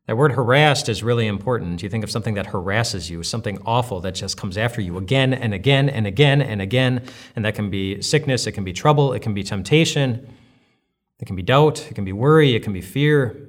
That 0.07 0.19
word 0.19 0.33
harassed 0.33 0.91
is 0.91 1.03
really 1.03 1.27
important. 1.27 1.83
You 1.83 1.89
think 1.89 2.05
of 2.05 2.11
something 2.11 2.35
that 2.35 2.49
harasses 2.49 3.09
you, 3.09 3.23
something 3.23 3.59
awful 3.65 4.03
that 4.03 4.15
just 4.15 4.37
comes 4.37 4.59
after 4.59 4.83
you 4.83 4.99
again 4.99 5.33
and 5.33 5.55
again 5.55 5.89
and 5.89 6.07
again 6.07 6.43
and 6.43 6.61
again. 6.61 7.07
And 7.35 7.47
that 7.47 7.55
can 7.55 7.71
be 7.71 8.03
sickness, 8.03 8.47
it 8.47 8.53
can 8.53 8.65
be 8.65 8.75
trouble, 8.75 9.15
it 9.15 9.23
can 9.23 9.33
be 9.33 9.43
temptation, 9.43 10.29
it 11.19 11.25
can 11.25 11.35
be 11.35 11.41
doubt, 11.41 11.91
it 11.91 11.95
can 11.95 12.05
be 12.05 12.13
worry, 12.13 12.55
it 12.55 12.63
can 12.63 12.75
be 12.75 12.83
fear. 12.83 13.49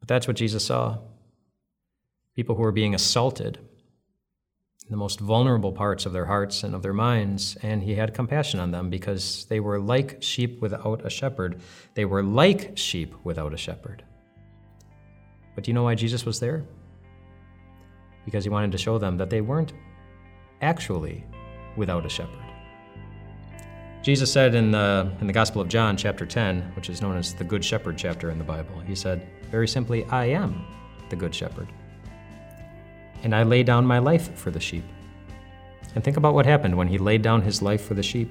But 0.00 0.08
that's 0.08 0.26
what 0.26 0.36
Jesus 0.36 0.64
saw 0.64 0.98
people 2.34 2.56
who 2.56 2.62
were 2.62 2.72
being 2.72 2.92
assaulted 2.92 3.60
the 4.88 4.96
most 4.96 5.18
vulnerable 5.18 5.72
parts 5.72 6.06
of 6.06 6.12
their 6.12 6.26
hearts 6.26 6.62
and 6.62 6.74
of 6.74 6.82
their 6.82 6.92
minds, 6.92 7.56
and 7.62 7.82
he 7.82 7.94
had 7.94 8.14
compassion 8.14 8.60
on 8.60 8.70
them 8.70 8.88
because 8.88 9.44
they 9.46 9.58
were 9.58 9.80
like 9.80 10.22
sheep 10.22 10.60
without 10.62 11.04
a 11.04 11.10
shepherd. 11.10 11.60
They 11.94 12.04
were 12.04 12.22
like 12.22 12.78
sheep 12.78 13.14
without 13.24 13.52
a 13.52 13.56
shepherd. 13.56 14.04
But 15.54 15.64
do 15.64 15.70
you 15.70 15.74
know 15.74 15.82
why 15.82 15.96
Jesus 15.96 16.24
was 16.24 16.38
there? 16.38 16.64
Because 18.24 18.44
he 18.44 18.50
wanted 18.50 18.72
to 18.72 18.78
show 18.78 18.98
them 18.98 19.16
that 19.16 19.30
they 19.30 19.40
weren't 19.40 19.72
actually 20.60 21.24
without 21.76 22.06
a 22.06 22.08
shepherd. 22.08 22.38
Jesus 24.02 24.32
said 24.32 24.54
in 24.54 24.70
the, 24.70 25.10
in 25.20 25.26
the 25.26 25.32
Gospel 25.32 25.60
of 25.60 25.68
John, 25.68 25.96
chapter 25.96 26.24
10, 26.24 26.74
which 26.76 26.90
is 26.90 27.02
known 27.02 27.16
as 27.16 27.34
the 27.34 27.42
Good 27.42 27.64
Shepherd 27.64 27.98
chapter 27.98 28.30
in 28.30 28.38
the 28.38 28.44
Bible, 28.44 28.78
he 28.86 28.94
said, 28.94 29.26
very 29.50 29.66
simply, 29.66 30.04
I 30.04 30.26
am 30.26 30.64
the 31.10 31.16
Good 31.16 31.34
Shepherd 31.34 31.68
and 33.22 33.34
I 33.34 33.42
lay 33.42 33.62
down 33.62 33.86
my 33.86 33.98
life 33.98 34.36
for 34.36 34.50
the 34.50 34.60
sheep. 34.60 34.84
And 35.94 36.04
think 36.04 36.16
about 36.16 36.34
what 36.34 36.46
happened 36.46 36.76
when 36.76 36.88
he 36.88 36.98
laid 36.98 37.22
down 37.22 37.42
his 37.42 37.62
life 37.62 37.84
for 37.84 37.94
the 37.94 38.02
sheep. 38.02 38.30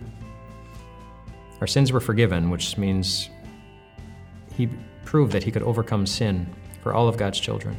Our 1.62 1.68
sins 1.68 1.92
were 1.92 2.00
forgiven, 2.00 2.50
which 2.50 2.78
means 2.78 3.30
he 4.54 4.70
proved 5.04 5.32
that 5.32 5.44
he 5.44 5.52
could 5.52 5.64
overcome 5.64 6.06
sin 6.06 6.48
for 6.82 6.94
all 6.94 7.08
of 7.08 7.18
God's 7.18 7.40
children. 7.40 7.76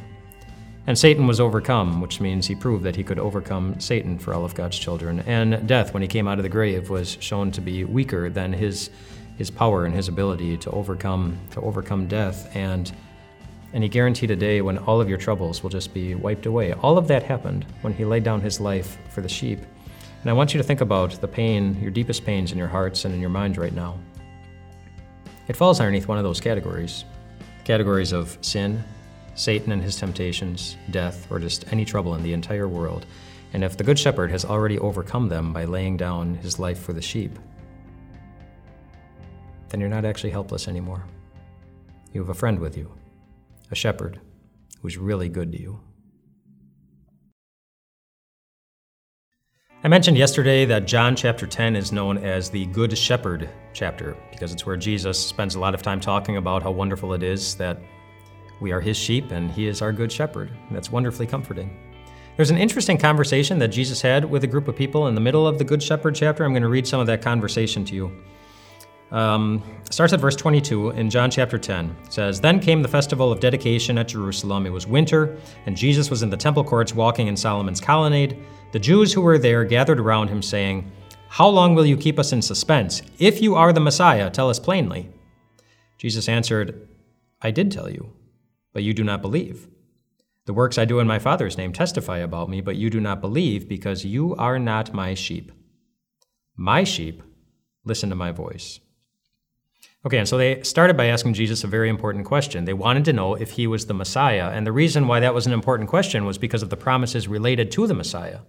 And 0.87 0.97
Satan 0.97 1.27
was 1.27 1.39
overcome, 1.39 1.99
which 1.99 2.21
means 2.21 2.47
he 2.47 2.55
proved 2.55 2.83
that 2.85 2.95
he 2.95 3.03
could 3.03 3.19
overcome 3.19 3.79
Satan 3.79 4.17
for 4.17 4.33
all 4.33 4.45
of 4.45 4.55
God's 4.55 4.79
children. 4.79 5.19
And 5.21 5.67
death, 5.67 5.93
when 5.93 6.01
he 6.01 6.07
came 6.07 6.27
out 6.27 6.39
of 6.39 6.43
the 6.43 6.49
grave, 6.49 6.89
was 6.89 7.17
shown 7.19 7.51
to 7.51 7.61
be 7.61 7.83
weaker 7.83 8.29
than 8.29 8.53
his, 8.53 8.89
his 9.37 9.51
power 9.51 9.85
and 9.85 9.93
his 9.93 10.07
ability 10.07 10.57
to 10.57 10.71
overcome, 10.71 11.37
to 11.51 11.61
overcome 11.61 12.07
death. 12.07 12.55
And 12.55 12.89
and 13.73 13.83
he 13.83 13.89
guaranteed 13.89 14.31
a 14.31 14.35
day 14.35 14.61
when 14.61 14.77
all 14.77 15.01
of 15.01 15.09
your 15.09 15.17
troubles 15.17 15.61
will 15.61 15.69
just 15.69 15.93
be 15.93 16.15
wiped 16.15 16.45
away. 16.45 16.73
All 16.73 16.97
of 16.97 17.07
that 17.07 17.23
happened 17.23 17.65
when 17.81 17.93
he 17.93 18.05
laid 18.05 18.23
down 18.23 18.41
his 18.41 18.59
life 18.59 18.97
for 19.09 19.21
the 19.21 19.29
sheep. 19.29 19.59
And 20.21 20.29
I 20.29 20.33
want 20.33 20.53
you 20.53 20.57
to 20.57 20.63
think 20.63 20.81
about 20.81 21.11
the 21.21 21.27
pain, 21.27 21.79
your 21.81 21.91
deepest 21.91 22.25
pains 22.25 22.51
in 22.51 22.57
your 22.57 22.67
hearts 22.67 23.05
and 23.05 23.13
in 23.13 23.21
your 23.21 23.29
minds 23.29 23.57
right 23.57 23.73
now. 23.73 23.97
It 25.47 25.55
falls 25.55 25.79
underneath 25.79 26.07
one 26.07 26.17
of 26.17 26.23
those 26.23 26.41
categories 26.41 27.05
categories 27.63 28.13
of 28.13 28.37
sin, 28.39 28.81
Satan 29.35 29.73
and 29.73 29.83
his 29.83 29.97
temptations, 29.97 30.77
death, 30.89 31.29
or 31.29 31.37
just 31.37 31.71
any 31.73 31.83
trouble 31.83 32.15
in 32.15 32.23
the 32.23 32.31
entire 32.31 32.67
world. 32.67 33.05
And 33.51 33.61
if 33.61 33.75
the 33.75 33.83
Good 33.83 33.99
Shepherd 33.99 34.31
has 34.31 34.45
already 34.45 34.79
overcome 34.79 35.27
them 35.27 35.51
by 35.51 35.65
laying 35.65 35.97
down 35.97 36.35
his 36.35 36.59
life 36.59 36.79
for 36.79 36.93
the 36.93 37.01
sheep, 37.01 37.37
then 39.67 39.81
you're 39.81 39.89
not 39.89 40.05
actually 40.05 40.29
helpless 40.29 40.69
anymore. 40.69 41.03
You 42.13 42.21
have 42.21 42.29
a 42.29 42.33
friend 42.33 42.57
with 42.57 42.77
you 42.77 42.96
a 43.71 43.75
shepherd 43.75 44.19
who's 44.81 44.97
really 44.97 45.29
good 45.29 45.51
to 45.51 45.61
you. 45.61 45.79
I 49.83 49.89
mentioned 49.89 50.17
yesterday 50.17 50.65
that 50.65 50.87
John 50.87 51.15
chapter 51.15 51.45
10 51.45 51.75
is 51.75 51.91
known 51.91 52.17
as 52.17 52.49
the 52.49 52.65
Good 52.67 52.97
Shepherd 52.97 53.47
chapter 53.73 54.17
because 54.31 54.51
it's 54.51 54.65
where 54.65 54.75
Jesus 54.75 55.23
spends 55.23 55.55
a 55.55 55.59
lot 55.59 55.75
of 55.75 55.83
time 55.83 55.99
talking 55.99 56.37
about 56.37 56.63
how 56.63 56.71
wonderful 56.71 57.13
it 57.13 57.21
is 57.21 57.55
that 57.55 57.79
we 58.59 58.71
are 58.71 58.81
his 58.81 58.97
sheep 58.97 59.31
and 59.31 59.51
he 59.51 59.67
is 59.67 59.81
our 59.81 59.91
good 59.91 60.11
shepherd. 60.11 60.51
That's 60.71 60.91
wonderfully 60.91 61.27
comforting. 61.27 61.77
There's 62.37 62.49
an 62.49 62.57
interesting 62.57 62.97
conversation 62.97 63.59
that 63.59 63.69
Jesus 63.69 64.01
had 64.01 64.25
with 64.25 64.43
a 64.43 64.47
group 64.47 64.67
of 64.67 64.75
people 64.75 65.07
in 65.07 65.15
the 65.15 65.21
middle 65.21 65.47
of 65.47 65.57
the 65.57 65.63
Good 65.63 65.81
Shepherd 65.81 66.15
chapter. 66.15 66.43
I'm 66.43 66.51
going 66.51 66.63
to 66.63 66.69
read 66.69 66.87
some 66.87 66.99
of 66.99 67.07
that 67.07 67.21
conversation 67.21 67.85
to 67.85 67.95
you. 67.95 68.11
Um, 69.11 69.63
starts 69.89 70.11
at 70.11 70.19
verse 70.19 70.35
22 70.35 70.91
in 70.91 71.09
John 71.09 71.31
chapter 71.31 71.57
10. 71.57 71.95
It 72.05 72.13
says, 72.13 72.41
Then 72.41 72.59
came 72.59 72.81
the 72.81 72.87
festival 72.87 73.31
of 73.31 73.39
dedication 73.39 73.97
at 73.97 74.09
Jerusalem. 74.09 74.65
It 74.65 74.71
was 74.71 74.85
winter, 74.85 75.37
and 75.65 75.77
Jesus 75.77 76.09
was 76.09 76.23
in 76.23 76.29
the 76.29 76.37
temple 76.37 76.63
courts 76.63 76.93
walking 76.93 77.27
in 77.27 77.37
Solomon's 77.37 77.79
colonnade. 77.79 78.37
The 78.73 78.79
Jews 78.79 79.13
who 79.13 79.21
were 79.21 79.37
there 79.37 79.63
gathered 79.63 79.99
around 79.99 80.27
him, 80.27 80.41
saying, 80.41 80.91
How 81.29 81.47
long 81.47 81.73
will 81.73 81.85
you 81.85 81.95
keep 81.95 82.19
us 82.19 82.33
in 82.33 82.41
suspense? 82.41 83.01
If 83.17 83.41
you 83.41 83.55
are 83.55 83.71
the 83.71 83.79
Messiah, 83.79 84.29
tell 84.29 84.49
us 84.49 84.59
plainly. 84.59 85.09
Jesus 85.97 86.27
answered, 86.27 86.87
I 87.41 87.51
did 87.51 87.71
tell 87.71 87.89
you, 87.89 88.11
but 88.73 88.83
you 88.83 88.93
do 88.93 89.03
not 89.03 89.21
believe. 89.21 89.67
The 90.45 90.53
works 90.53 90.77
I 90.77 90.85
do 90.85 90.99
in 90.99 91.07
my 91.07 91.19
Father's 91.19 91.57
name 91.57 91.71
testify 91.71 92.19
about 92.19 92.49
me, 92.49 92.61
but 92.61 92.75
you 92.75 92.89
do 92.89 92.99
not 92.99 93.21
believe 93.21 93.67
because 93.69 94.05
you 94.05 94.35
are 94.35 94.59
not 94.59 94.93
my 94.93 95.13
sheep. 95.13 95.51
My 96.55 96.83
sheep 96.83 97.21
listen 97.85 98.09
to 98.09 98.15
my 98.15 98.31
voice. 98.31 98.79
Okay, 100.05 100.19
and 100.19 100.27
so 100.27 100.37
they 100.37 100.61
started 100.61 100.95
by 100.95 101.07
asking 101.07 101.33
Jesus 101.33 101.63
a 101.63 101.67
very 101.67 101.89
important 101.89 102.25
question. 102.25 102.65
They 102.65 102.73
wanted 102.73 103.03
to 103.05 103.13
know 103.13 103.35
if 103.35 103.51
he 103.51 103.67
was 103.67 103.87
the 103.87 103.93
Messiah. 103.93 104.51
And 104.51 104.65
the 104.65 104.71
reason 104.71 105.07
why 105.07 105.19
that 105.19 105.33
was 105.33 105.47
an 105.47 105.53
important 105.53 105.89
question 105.89 106.25
was 106.25 106.37
because 106.37 106.61
of 106.61 106.69
the 106.69 106.77
promises 106.77 107.27
related 107.27 107.71
to 107.71 107.87
the 107.87 107.93
Messiah. 107.93 108.39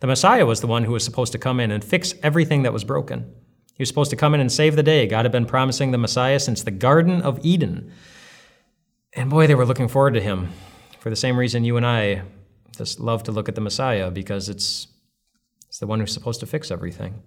The 0.00 0.06
Messiah 0.06 0.46
was 0.46 0.60
the 0.60 0.66
one 0.66 0.84
who 0.84 0.92
was 0.92 1.04
supposed 1.04 1.32
to 1.32 1.38
come 1.38 1.58
in 1.58 1.70
and 1.70 1.82
fix 1.82 2.14
everything 2.22 2.62
that 2.62 2.72
was 2.72 2.84
broken. 2.84 3.32
He 3.74 3.82
was 3.82 3.88
supposed 3.88 4.10
to 4.10 4.16
come 4.16 4.34
in 4.34 4.40
and 4.40 4.52
save 4.52 4.76
the 4.76 4.82
day. 4.82 5.06
God 5.06 5.24
had 5.24 5.32
been 5.32 5.46
promising 5.46 5.90
the 5.90 5.98
Messiah 5.98 6.38
since 6.38 6.62
the 6.62 6.70
Garden 6.70 7.22
of 7.22 7.38
Eden. 7.42 7.92
And 9.14 9.30
boy, 9.30 9.46
they 9.46 9.54
were 9.54 9.66
looking 9.66 9.88
forward 9.88 10.14
to 10.14 10.20
him 10.20 10.52
for 11.00 11.08
the 11.08 11.16
same 11.16 11.38
reason 11.38 11.64
you 11.64 11.78
and 11.78 11.86
I 11.86 12.22
just 12.76 13.00
love 13.00 13.22
to 13.24 13.32
look 13.32 13.48
at 13.48 13.54
the 13.54 13.60
Messiah 13.60 14.10
because 14.10 14.48
it's, 14.48 14.86
it's 15.66 15.78
the 15.78 15.86
one 15.86 15.98
who's 15.98 16.12
supposed 16.12 16.40
to 16.40 16.46
fix 16.46 16.70
everything. 16.70 17.22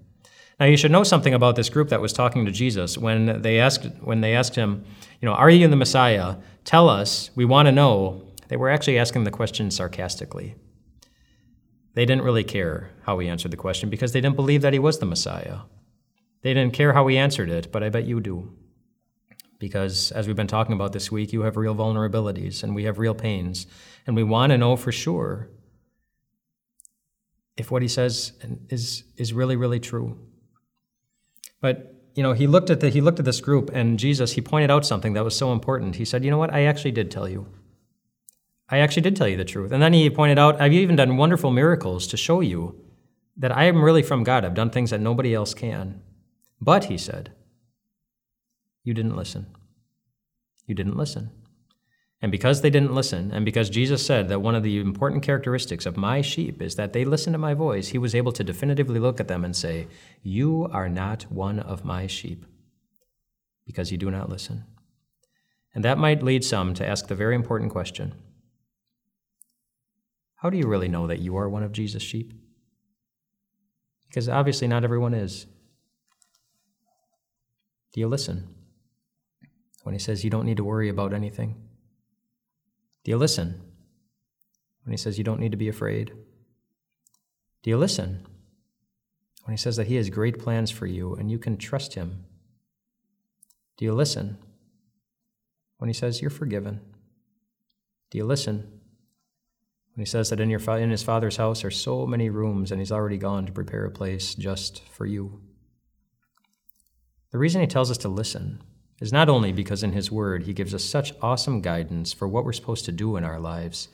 Now 0.60 0.66
you 0.68 0.78
should 0.78 0.92
know 0.92 1.04
something 1.04 1.34
about 1.34 1.56
this 1.56 1.70
group 1.70 1.90
that 1.90 2.02
was 2.02 2.14
talking 2.14 2.46
to 2.46 2.52
Jesus 2.52 2.98
when 2.98 3.42
they 3.42 3.60
asked 3.60 3.86
when 4.02 4.22
they 4.22 4.36
asked 4.36 4.56
him, 4.56 4.86
you 5.22 5.28
know, 5.28 5.34
are 5.34 5.50
you 5.50 5.68
the 5.68 5.76
Messiah? 5.76 6.36
Tell 6.64 6.90
us, 6.90 7.32
we 7.36 7.46
want 7.46 7.68
to 7.68 7.72
know. 7.72 8.24
They 8.50 8.58
were 8.58 8.70
actually 8.70 9.00
asking 9.00 9.24
the 9.24 9.32
question 9.32 9.72
sarcastically. 9.72 10.56
They 11.96 12.06
didn't 12.06 12.24
really 12.24 12.44
care 12.44 12.92
how 13.04 13.20
he 13.20 13.28
answered 13.28 13.52
the 13.52 13.58
question 13.58 13.90
because 13.90 14.12
they 14.12 14.22
didn't 14.22 14.36
believe 14.36 14.62
that 14.62 14.74
he 14.74 14.80
was 14.80 15.00
the 15.00 15.06
Messiah. 15.06 15.60
They 16.42 16.54
didn't 16.54 16.74
care 16.74 16.94
how 16.94 17.08
he 17.08 17.18
answered 17.18 17.50
it, 17.50 17.72
but 17.72 17.84
I 17.84 17.90
bet 17.90 18.06
you 18.06 18.20
do. 18.20 18.54
Because 19.60 20.12
as 20.12 20.28
we've 20.28 20.36
been 20.36 20.48
talking 20.48 20.74
about 20.74 20.92
this 20.92 21.12
week, 21.12 21.32
you 21.32 21.42
have 21.42 21.56
real 21.56 21.74
vulnerabilities 21.74 22.64
and 22.64 22.76
we 22.76 22.84
have 22.84 23.00
real 23.00 23.16
pains, 23.16 23.66
and 24.06 24.16
we 24.16 24.24
want 24.24 24.52
to 24.52 24.58
know 24.58 24.76
for 24.76 24.92
sure 24.92 25.50
if 27.56 27.72
what 27.72 27.82
he 27.82 27.88
says 27.88 28.34
is, 28.70 29.04
is 29.16 29.32
really, 29.32 29.56
really 29.56 29.80
true. 29.80 30.20
But 31.64 31.96
you 32.14 32.22
know, 32.22 32.34
he 32.34 32.46
looked 32.46 32.70
at 32.70 32.82
the 32.82 32.90
he 32.90 33.00
looked 33.00 33.20
at 33.20 33.26
this 33.26 33.40
group 33.40 33.72
and 33.74 33.98
Jesus, 33.98 34.34
he 34.34 34.42
pointed 34.42 34.70
out 34.70 34.86
something 34.86 35.14
that 35.14 35.24
was 35.24 35.36
so 35.36 35.54
important. 35.54 35.96
He 35.96 36.04
said, 36.04 36.26
"You 36.26 36.30
know 36.30 36.38
what? 36.38 36.54
I 36.54 36.66
actually 36.66 36.92
did 36.92 37.10
tell 37.10 37.28
you. 37.28 37.48
I 38.68 38.80
actually 38.80 39.04
did 39.04 39.16
tell 39.16 39.30
you 39.30 39.38
the 39.38 39.46
truth." 39.46 39.72
And 39.72 39.82
then 39.82 39.94
he 39.94 40.10
pointed 40.10 40.38
out, 40.38 40.60
"I've 40.60 40.74
even 40.74 40.98
done 40.98 41.16
wonderful 41.16 41.52
miracles 41.52 42.06
to 42.08 42.18
show 42.18 42.42
you 42.42 42.76
that 43.38 43.56
I 43.56 43.64
am 43.64 43.82
really 43.82 44.04
from 44.04 44.26
God. 44.26 44.44
I've 44.44 44.54
done 44.54 44.72
things 44.72 44.90
that 44.90 45.00
nobody 45.00 45.34
else 45.34 45.54
can." 45.54 46.02
But 46.60 46.86
he 46.86 46.98
said, 46.98 47.32
"You 48.84 48.94
didn't 48.94 49.16
listen. 49.16 49.46
You 50.68 50.76
didn't 50.76 50.98
listen." 50.98 51.32
And 52.24 52.32
because 52.32 52.62
they 52.62 52.70
didn't 52.70 52.96
listen, 52.96 53.34
and 53.34 53.44
because 53.44 53.70
Jesus 53.70 54.06
said 54.06 54.30
that 54.30 54.40
one 54.40 54.56
of 54.56 54.64
the 54.64 54.80
important 54.80 55.24
characteristics 55.24 55.86
of 55.86 55.98
my 55.98 56.22
sheep 56.22 56.62
is 56.62 56.76
that 56.76 56.94
they 56.94 57.04
listen 57.04 57.34
to 57.34 57.38
my 57.38 57.54
voice, 57.54 57.90
he 57.90 57.98
was 57.98 58.16
able 58.16 58.32
to 58.32 58.46
definitively 58.46 58.98
look 58.98 59.20
at 59.20 59.28
them 59.28 59.44
and 59.44 59.54
say, 59.54 59.88
You 60.22 60.70
are 60.72 60.88
not 60.88 61.24
one 61.24 61.60
of 61.60 61.84
my 61.84 62.08
sheep, 62.08 62.46
because 63.66 63.92
you 63.92 63.98
do 63.98 64.10
not 64.10 64.30
listen. 64.30 64.64
And 65.76 65.84
that 65.84 65.98
might 65.98 66.24
lead 66.24 66.46
some 66.46 66.74
to 66.76 66.88
ask 66.88 67.10
the 67.10 67.14
very 67.14 67.36
important 67.36 67.74
question 67.74 68.14
How 70.36 70.50
do 70.50 70.58
you 70.58 70.66
really 70.66 70.88
know 70.88 71.08
that 71.08 71.20
you 71.20 71.36
are 71.36 71.50
one 71.50 71.64
of 71.64 71.74
Jesus' 71.74 72.04
sheep? 72.04 72.32
Because 74.08 74.30
obviously 74.30 74.70
not 74.70 74.86
everyone 74.86 75.14
is. 75.14 75.46
Do 77.92 78.00
you 78.00 78.08
listen? 78.08 78.48
When 79.84 79.92
he 79.92 80.00
says 80.00 80.24
you 80.24 80.30
don't 80.30 80.46
need 80.46 80.56
to 80.56 80.64
worry 80.64 80.88
about 80.88 81.12
anything. 81.12 81.73
Do 83.04 83.12
you 83.12 83.18
listen 83.18 83.62
when 84.84 84.92
he 84.92 84.98
says 84.98 85.18
you 85.18 85.24
don't 85.24 85.40
need 85.40 85.52
to 85.52 85.58
be 85.58 85.70
afraid? 85.70 86.14
Do 87.62 87.70
you 87.70 87.78
listen 87.78 88.26
when 89.44 89.54
he 89.54 89.58
says 89.58 89.76
that 89.78 89.88
he 89.88 89.96
has 89.96 90.10
great 90.10 90.40
plans 90.40 90.72
for 90.72 90.86
you 90.86 91.16
and 91.16 91.30
you 91.30 91.38
can 91.38 91.58
trust 91.58 91.96
him? 91.96 92.26
Do 93.78 93.86
you 93.86 93.94
listen 93.94 94.38
when 95.78 95.90
he 95.90 95.94
says 95.94 96.22
you're 96.22 96.30
forgiven? 96.30 96.80
Do 98.10 98.18
you 98.18 98.26
listen 98.26 98.80
when 99.96 100.06
he 100.06 100.06
says 100.06 100.30
that 100.30 100.40
in, 100.40 100.50
your, 100.50 100.62
in 100.78 100.92
his 100.92 101.04
father's 101.04 101.38
house 101.38 101.64
are 101.64 101.72
so 101.72 102.06
many 102.06 102.30
rooms 102.30 102.72
and 102.72 102.80
he's 102.80 102.92
already 102.92 103.18
gone 103.18 103.46
to 103.46 103.52
prepare 103.52 103.86
a 103.86 103.92
place 103.92 104.36
just 104.36 104.82
for 104.90 105.06
you? 105.06 105.42
The 107.32 107.38
reason 107.38 107.62
he 107.62 107.68
tells 107.68 107.90
us 107.90 107.98
to 108.00 108.10
listen 108.10 108.62
is 109.00 109.12
not 109.12 109.30
only 109.30 109.52
because 109.52 109.84
in 109.84 109.92
His 109.92 110.12
Word 110.12 110.44
He 110.44 110.54
gives 110.54 110.74
us 110.74 110.84
such 110.84 111.14
awesome 111.22 111.62
guidance 111.62 112.14
for 112.14 112.28
what 112.28 112.46
we're 112.46 112.54
supposed 112.54 112.86
to 112.86 112.92
do 112.92 113.16
in 113.18 113.24
our 113.24 113.40
lives. 113.40 113.90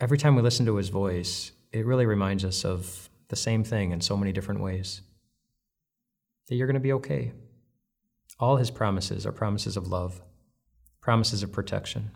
Every 0.00 0.18
time 0.18 0.34
we 0.34 0.42
listen 0.42 0.66
to 0.66 0.76
His 0.76 0.88
voice, 0.88 1.52
it 1.72 1.86
really 1.86 2.06
reminds 2.06 2.44
us 2.44 2.64
of 2.64 3.08
the 3.28 3.36
same 3.36 3.64
thing 3.64 3.92
in 3.92 4.00
so 4.00 4.16
many 4.16 4.32
different 4.32 4.60
ways 4.60 5.02
that 6.48 6.56
you're 6.56 6.66
going 6.66 6.74
to 6.74 6.80
be 6.80 6.92
okay. 6.92 7.32
All 8.38 8.56
His 8.56 8.70
promises 8.70 9.24
are 9.26 9.32
promises 9.32 9.76
of 9.76 9.86
love, 9.86 10.20
promises 11.00 11.42
of 11.42 11.52
protection, 11.52 12.10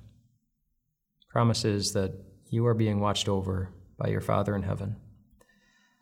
promises 1.29 1.93
that 1.93 2.13
you 2.51 2.67
are 2.67 2.75
being 2.75 3.01
watched 3.01 3.29
over 3.29 3.71
by 3.97 4.09
your 4.09 4.21
Father 4.21 4.55
in 4.55 4.63
heaven. 4.63 4.97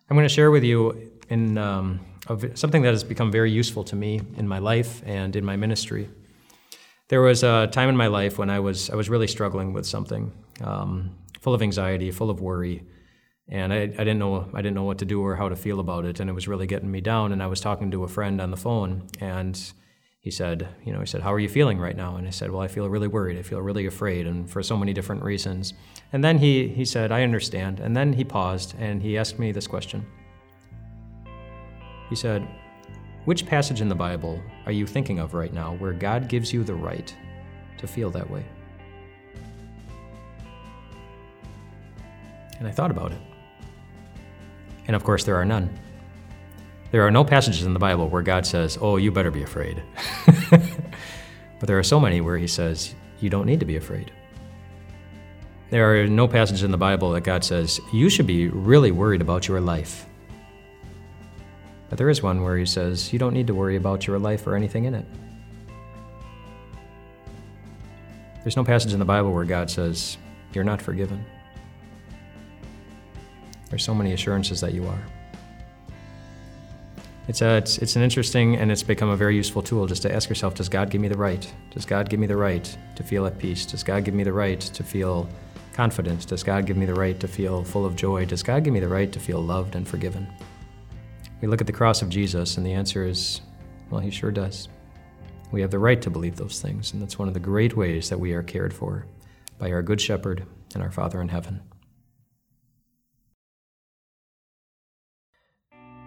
I'm 0.08 0.16
going 0.16 0.28
to 0.28 0.34
share 0.34 0.50
with 0.50 0.64
you 0.64 1.12
in 1.28 1.56
um, 1.58 2.00
something 2.54 2.82
that 2.82 2.92
has 2.92 3.04
become 3.04 3.30
very 3.30 3.50
useful 3.50 3.84
to 3.84 3.96
me 3.96 4.20
in 4.36 4.48
my 4.48 4.58
life 4.58 5.02
and 5.06 5.36
in 5.36 5.44
my 5.44 5.56
ministry. 5.56 6.08
There 7.08 7.20
was 7.20 7.42
a 7.42 7.66
time 7.66 7.88
in 7.88 7.96
my 7.96 8.06
life 8.06 8.38
when 8.38 8.50
I 8.50 8.60
was 8.60 8.88
I 8.90 8.96
was 8.96 9.10
really 9.10 9.26
struggling 9.26 9.72
with 9.74 9.86
something, 9.86 10.32
um, 10.62 11.16
full 11.40 11.54
of 11.54 11.62
anxiety, 11.62 12.10
full 12.10 12.30
of 12.30 12.40
worry, 12.40 12.82
and 13.48 13.72
I, 13.72 13.82
I 13.82 14.04
didn't 14.06 14.18
know 14.18 14.48
I 14.54 14.62
didn't 14.62 14.74
know 14.74 14.84
what 14.84 14.98
to 14.98 15.04
do 15.04 15.22
or 15.22 15.36
how 15.36 15.50
to 15.50 15.56
feel 15.56 15.80
about 15.80 16.06
it, 16.06 16.20
and 16.20 16.30
it 16.30 16.32
was 16.32 16.48
really 16.48 16.66
getting 16.66 16.90
me 16.90 17.02
down. 17.02 17.32
And 17.32 17.42
I 17.42 17.46
was 17.46 17.60
talking 17.60 17.90
to 17.90 18.04
a 18.04 18.08
friend 18.08 18.40
on 18.40 18.50
the 18.50 18.56
phone, 18.56 19.06
and 19.20 19.60
he 20.18 20.30
said, 20.30 20.66
you 20.82 20.92
know, 20.94 21.00
he 21.00 21.06
said, 21.06 21.20
"How 21.20 21.32
are 21.34 21.38
you 21.38 21.50
feeling 21.50 21.78
right 21.78 21.96
now?" 21.96 22.16
And 22.16 22.26
I 22.26 22.30
said, 22.30 22.50
"Well, 22.50 22.62
I 22.62 22.68
feel 22.68 22.88
really 22.88 23.08
worried. 23.08 23.38
I 23.38 23.42
feel 23.42 23.60
really 23.60 23.84
afraid, 23.84 24.26
and 24.26 24.48
for 24.48 24.62
so 24.62 24.76
many 24.78 24.94
different 24.94 25.22
reasons." 25.22 25.74
And 26.10 26.24
then 26.24 26.38
he 26.38 26.68
he 26.68 26.86
said, 26.86 27.12
"I 27.12 27.22
understand." 27.22 27.80
And 27.80 27.94
then 27.94 28.14
he 28.14 28.24
paused 28.24 28.74
and 28.78 29.02
he 29.02 29.18
asked 29.18 29.38
me 29.38 29.52
this 29.52 29.66
question. 29.66 30.06
He 32.08 32.16
said, 32.16 32.46
Which 33.24 33.46
passage 33.46 33.80
in 33.80 33.88
the 33.88 33.94
Bible 33.94 34.40
are 34.66 34.72
you 34.72 34.86
thinking 34.86 35.18
of 35.18 35.34
right 35.34 35.52
now 35.52 35.74
where 35.76 35.92
God 35.92 36.28
gives 36.28 36.52
you 36.52 36.64
the 36.64 36.74
right 36.74 37.14
to 37.78 37.86
feel 37.86 38.10
that 38.10 38.28
way? 38.28 38.44
And 42.58 42.68
I 42.68 42.70
thought 42.70 42.90
about 42.90 43.12
it. 43.12 43.20
And 44.86 44.94
of 44.94 45.04
course, 45.04 45.24
there 45.24 45.36
are 45.36 45.44
none. 45.44 45.76
There 46.90 47.06
are 47.06 47.10
no 47.10 47.24
passages 47.24 47.66
in 47.66 47.72
the 47.72 47.80
Bible 47.80 48.08
where 48.08 48.22
God 48.22 48.46
says, 48.46 48.78
Oh, 48.80 48.96
you 48.96 49.10
better 49.10 49.30
be 49.30 49.42
afraid. 49.42 49.82
but 50.50 51.66
there 51.66 51.78
are 51.78 51.82
so 51.82 51.98
many 51.98 52.20
where 52.20 52.38
He 52.38 52.46
says, 52.46 52.94
You 53.20 53.30
don't 53.30 53.46
need 53.46 53.60
to 53.60 53.66
be 53.66 53.76
afraid. 53.76 54.12
There 55.70 56.00
are 56.00 56.06
no 56.06 56.28
passages 56.28 56.62
in 56.62 56.70
the 56.70 56.78
Bible 56.78 57.10
that 57.12 57.22
God 57.22 57.42
says, 57.42 57.80
You 57.92 58.08
should 58.08 58.26
be 58.26 58.48
really 58.48 58.92
worried 58.92 59.22
about 59.22 59.48
your 59.48 59.60
life. 59.60 60.06
But 61.94 61.98
there 61.98 62.10
is 62.10 62.24
one 62.24 62.42
where 62.42 62.56
he 62.56 62.66
says, 62.66 63.12
You 63.12 63.20
don't 63.20 63.32
need 63.32 63.46
to 63.46 63.54
worry 63.54 63.76
about 63.76 64.04
your 64.04 64.18
life 64.18 64.48
or 64.48 64.56
anything 64.56 64.86
in 64.86 64.94
it. 64.94 65.06
There's 68.42 68.56
no 68.56 68.64
passage 68.64 68.92
in 68.92 68.98
the 68.98 69.04
Bible 69.04 69.32
where 69.32 69.44
God 69.44 69.70
says, 69.70 70.18
You're 70.52 70.64
not 70.64 70.82
forgiven. 70.82 71.24
There's 73.70 73.84
so 73.84 73.94
many 73.94 74.12
assurances 74.12 74.60
that 74.60 74.74
you 74.74 74.84
are. 74.88 75.06
It's, 77.28 77.42
a, 77.42 77.58
it's, 77.58 77.78
it's 77.78 77.94
an 77.94 78.02
interesting 78.02 78.56
and 78.56 78.72
it's 78.72 78.82
become 78.82 79.10
a 79.10 79.16
very 79.16 79.36
useful 79.36 79.62
tool 79.62 79.86
just 79.86 80.02
to 80.02 80.12
ask 80.12 80.28
yourself 80.28 80.56
Does 80.56 80.68
God 80.68 80.90
give 80.90 81.00
me 81.00 81.06
the 81.06 81.16
right? 81.16 81.48
Does 81.70 81.86
God 81.86 82.08
give 82.08 82.18
me 82.18 82.26
the 82.26 82.36
right 82.36 82.76
to 82.96 83.04
feel 83.04 83.24
at 83.24 83.38
peace? 83.38 83.64
Does 83.66 83.84
God 83.84 84.02
give 84.02 84.14
me 84.14 84.24
the 84.24 84.32
right 84.32 84.60
to 84.60 84.82
feel 84.82 85.28
confidence? 85.74 86.24
Does 86.24 86.42
God 86.42 86.66
give 86.66 86.76
me 86.76 86.86
the 86.86 86.94
right 86.94 87.20
to 87.20 87.28
feel 87.28 87.62
full 87.62 87.86
of 87.86 87.94
joy? 87.94 88.24
Does 88.24 88.42
God 88.42 88.64
give 88.64 88.74
me 88.74 88.80
the 88.80 88.88
right 88.88 89.12
to 89.12 89.20
feel 89.20 89.40
loved 89.40 89.76
and 89.76 89.86
forgiven? 89.86 90.26
We 91.44 91.48
look 91.48 91.60
at 91.60 91.66
the 91.66 91.74
cross 91.74 92.00
of 92.00 92.08
Jesus, 92.08 92.56
and 92.56 92.64
the 92.64 92.72
answer 92.72 93.04
is, 93.04 93.42
well, 93.90 94.00
he 94.00 94.10
sure 94.10 94.30
does. 94.30 94.70
We 95.52 95.60
have 95.60 95.70
the 95.70 95.78
right 95.78 96.00
to 96.00 96.08
believe 96.08 96.36
those 96.36 96.58
things, 96.58 96.94
and 96.94 97.02
that's 97.02 97.18
one 97.18 97.28
of 97.28 97.34
the 97.34 97.40
great 97.40 97.76
ways 97.76 98.08
that 98.08 98.18
we 98.18 98.32
are 98.32 98.42
cared 98.42 98.72
for 98.72 99.04
by 99.58 99.70
our 99.70 99.82
Good 99.82 100.00
Shepherd 100.00 100.46
and 100.72 100.82
our 100.82 100.90
Father 100.90 101.20
in 101.20 101.28
heaven. 101.28 101.60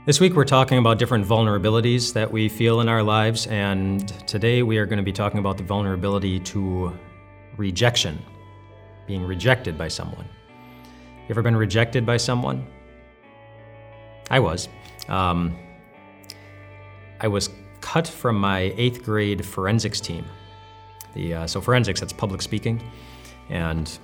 This 0.08 0.20
week, 0.20 0.34
we're 0.34 0.44
talking 0.44 0.80
about 0.80 0.98
different 0.98 1.28
vulnerabilities 1.28 2.14
that 2.14 2.32
we 2.32 2.50
feel 2.50 2.82
in 2.82 2.90
our 2.90 3.04
lives, 3.04 3.46
and 3.46 4.08
today 4.28 4.64
we 4.64 4.80
are 4.80 4.88
going 4.88 4.98
to 4.98 5.04
be 5.04 5.14
talking 5.14 5.40
about 5.40 5.58
the 5.58 5.64
vulnerability 5.64 6.40
to 6.40 6.98
rejection, 7.58 8.18
being 9.06 9.24
rejected 9.24 9.78
by 9.78 9.88
someone. 9.88 10.26
You 10.26 11.30
ever 11.30 11.44
been 11.44 11.56
rejected 11.56 12.08
by 12.08 12.18
someone? 12.18 12.66
I 14.32 14.40
was. 14.40 14.68
Um, 15.08 15.56
I 17.20 17.28
was 17.28 17.50
cut 17.82 18.08
from 18.08 18.38
my 18.38 18.74
eighth 18.76 19.04
grade 19.04 19.46
forensics 19.46 20.00
team. 20.02 20.26
The, 21.14 21.34
uh, 21.34 21.48
so 21.48 21.62
forensics, 21.62 22.00
that's 22.00 22.14
public 22.14 22.42
speaking, 22.42 22.82
and 23.50 23.98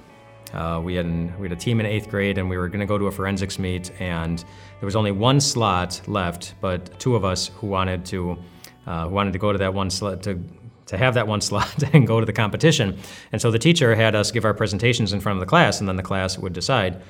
uh, 0.53 0.79
we 0.83 0.95
had 0.95 1.05
an, 1.05 1.37
we 1.39 1.47
had 1.47 1.57
a 1.57 1.59
team 1.59 1.79
in 1.79 1.85
eighth 1.85 2.09
grade, 2.09 2.37
and 2.37 2.49
we 2.49 2.57
were 2.57 2.67
going 2.67 2.79
to 2.79 2.85
go 2.85 2.97
to 2.97 3.07
a 3.07 3.11
forensics 3.11 3.59
meet, 3.59 3.91
and 3.99 4.39
there 4.79 4.85
was 4.85 4.95
only 4.95 5.11
one 5.11 5.39
slot 5.39 6.01
left, 6.07 6.55
but 6.61 6.97
two 6.99 7.15
of 7.15 7.25
us 7.25 7.49
who 7.55 7.67
wanted 7.67 8.05
to 8.05 8.37
uh, 8.85 9.07
wanted 9.09 9.31
to 9.33 9.39
go 9.39 9.51
to 9.51 9.57
that 9.57 9.73
one 9.73 9.89
slot 9.89 10.23
to 10.23 10.43
to 10.85 10.97
have 10.97 11.13
that 11.13 11.27
one 11.27 11.41
slot 11.41 11.81
and 11.93 12.05
go 12.05 12.19
to 12.19 12.25
the 12.25 12.33
competition. 12.33 12.97
And 13.31 13.41
so 13.41 13.51
the 13.51 13.59
teacher 13.59 13.95
had 13.95 14.15
us 14.15 14.31
give 14.31 14.45
our 14.45 14.53
presentations 14.53 15.13
in 15.13 15.21
front 15.21 15.37
of 15.37 15.39
the 15.39 15.49
class, 15.49 15.79
and 15.79 15.87
then 15.87 15.95
the 15.95 16.03
class 16.03 16.37
would 16.37 16.53
decide 16.53 17.01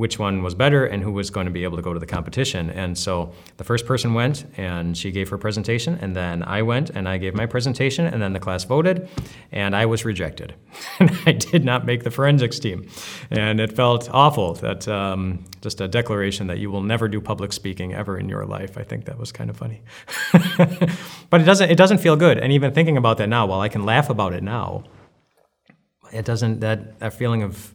which 0.00 0.18
one 0.18 0.42
was 0.42 0.54
better 0.54 0.86
and 0.86 1.02
who 1.02 1.12
was 1.12 1.28
going 1.28 1.44
to 1.44 1.50
be 1.50 1.62
able 1.62 1.76
to 1.76 1.82
go 1.82 1.92
to 1.92 2.00
the 2.00 2.06
competition. 2.06 2.70
And 2.70 2.96
so 2.96 3.34
the 3.58 3.64
first 3.64 3.84
person 3.84 4.14
went 4.14 4.46
and 4.56 4.96
she 4.96 5.10
gave 5.10 5.28
her 5.28 5.36
presentation, 5.36 5.98
and 6.00 6.16
then 6.16 6.42
I 6.42 6.62
went 6.62 6.88
and 6.88 7.06
I 7.06 7.18
gave 7.18 7.34
my 7.34 7.44
presentation, 7.44 8.06
and 8.06 8.22
then 8.22 8.32
the 8.32 8.40
class 8.40 8.64
voted, 8.64 9.10
and 9.52 9.76
I 9.76 9.84
was 9.84 10.06
rejected. 10.06 10.54
and 10.98 11.10
I 11.26 11.32
did 11.32 11.66
not 11.66 11.84
make 11.84 12.02
the 12.02 12.10
forensics 12.10 12.58
team. 12.58 12.88
And 13.30 13.60
it 13.60 13.76
felt 13.76 14.08
awful 14.10 14.54
that 14.54 14.88
um, 14.88 15.44
just 15.60 15.82
a 15.82 15.86
declaration 15.86 16.46
that 16.46 16.56
you 16.56 16.70
will 16.70 16.82
never 16.82 17.06
do 17.06 17.20
public 17.20 17.52
speaking 17.52 17.92
ever 17.92 18.16
in 18.16 18.26
your 18.26 18.46
life. 18.46 18.78
I 18.78 18.84
think 18.84 19.04
that 19.04 19.18
was 19.18 19.32
kind 19.32 19.50
of 19.50 19.58
funny. 19.58 19.82
but 21.28 21.42
it 21.42 21.44
doesn't, 21.44 21.70
it 21.70 21.76
doesn't 21.76 21.98
feel 21.98 22.16
good. 22.16 22.38
And 22.38 22.54
even 22.54 22.72
thinking 22.72 22.96
about 22.96 23.18
that 23.18 23.28
now, 23.28 23.44
while 23.44 23.60
I 23.60 23.68
can 23.68 23.84
laugh 23.84 24.08
about 24.08 24.32
it 24.32 24.42
now, 24.42 24.84
it 26.10 26.24
doesn't, 26.24 26.60
that, 26.60 26.98
that 27.00 27.12
feeling 27.12 27.42
of 27.42 27.74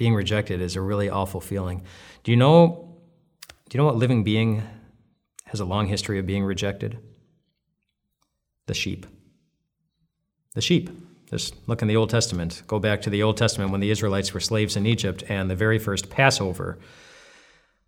being 0.00 0.14
rejected 0.14 0.62
is 0.62 0.76
a 0.76 0.80
really 0.80 1.10
awful 1.10 1.42
feeling. 1.42 1.82
Do 2.24 2.30
you 2.30 2.36
know 2.38 2.96
do 3.68 3.76
you 3.76 3.78
know 3.78 3.84
what 3.84 3.96
living 3.96 4.24
being 4.24 4.62
has 5.44 5.60
a 5.60 5.66
long 5.66 5.88
history 5.88 6.18
of 6.18 6.24
being 6.24 6.42
rejected? 6.42 6.98
The 8.66 8.72
sheep. 8.72 9.04
The 10.54 10.62
sheep. 10.62 10.88
Just 11.26 11.54
look 11.68 11.82
in 11.82 11.88
the 11.88 11.96
Old 11.96 12.08
Testament. 12.08 12.62
Go 12.66 12.78
back 12.78 13.02
to 13.02 13.10
the 13.10 13.22
Old 13.22 13.36
Testament 13.36 13.72
when 13.72 13.82
the 13.82 13.90
Israelites 13.90 14.32
were 14.32 14.40
slaves 14.40 14.74
in 14.74 14.86
Egypt 14.86 15.22
and 15.28 15.50
the 15.50 15.54
very 15.54 15.78
first 15.78 16.08
Passover. 16.08 16.78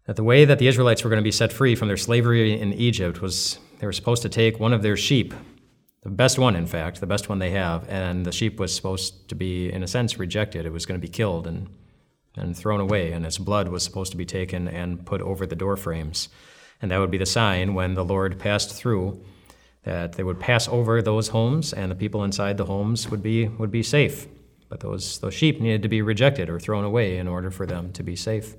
That 0.07 0.17
the 0.17 0.23
way 0.23 0.45
that 0.45 0.59
the 0.59 0.69
Israelites 0.69 1.03
were 1.03 1.11
going 1.11 1.25
to 1.25 1.25
be 1.25 1.33
set 1.33 1.51
free 1.51 1.75
from 1.75 1.89
their 1.89 1.97
slavery 1.97 2.61
in 2.61 2.75
Egypt 2.75 3.23
was 3.23 3.59
they 3.79 3.87
were 3.87 3.93
supposed 3.93 4.21
to 4.21 4.29
take 4.29 4.61
one 4.61 4.75
of 4.75 4.83
their 4.83 4.99
sheep, 4.99 5.33
the 6.03 6.11
best 6.11 6.39
one, 6.39 6.57
in 6.57 6.67
fact, 6.67 7.01
the 7.01 7.07
best 7.07 7.31
one 7.31 7.39
they 7.39 7.53
have, 7.53 7.89
and 7.89 8.27
the 8.27 8.33
sheep 8.33 8.61
was 8.61 8.77
supposed 8.77 9.31
to 9.31 9.35
be, 9.35 9.73
in 9.73 9.83
a 9.83 9.89
sense, 9.89 10.19
rejected. 10.19 10.67
It 10.67 10.73
was 10.75 10.85
going 10.85 11.01
to 11.01 11.07
be 11.07 11.11
killed 11.11 11.47
and 11.47 11.71
and 12.37 12.57
thrown 12.57 12.81
away, 12.81 13.13
and 13.13 13.27
its 13.27 13.39
blood 13.39 13.69
was 13.69 13.83
supposed 13.83 14.13
to 14.13 14.17
be 14.17 14.25
taken 14.25 14.69
and 14.69 15.05
put 15.05 15.21
over 15.21 15.47
the 15.47 15.57
door 15.57 15.77
frames. 15.77 16.29
And 16.81 16.91
that 16.91 16.99
would 16.99 17.11
be 17.11 17.19
the 17.19 17.27
sign 17.27 17.75
when 17.75 17.95
the 17.95 18.05
Lord 18.05 18.39
passed 18.39 18.75
through 18.75 19.23
that 19.85 20.13
they 20.13 20.23
would 20.23 20.39
pass 20.39 20.69
over 20.69 21.03
those 21.03 21.29
homes 21.29 21.73
and 21.73 21.91
the 21.91 21.97
people 21.97 22.23
inside 22.25 22.57
the 22.57 22.65
homes 22.65 23.09
would 23.11 23.23
be 23.23 23.49
would 23.49 23.71
be 23.71 23.83
safe. 23.83 24.27
But 24.69 24.81
those 24.81 25.19
those 25.19 25.35
sheep 25.35 25.61
needed 25.61 25.83
to 25.83 25.89
be 25.89 26.03
rejected 26.03 26.49
or 26.49 26.59
thrown 26.61 26.85
away 26.85 27.19
in 27.19 27.29
order 27.29 27.51
for 27.51 27.67
them 27.67 27.93
to 27.95 28.03
be 28.03 28.17
safe. 28.17 28.55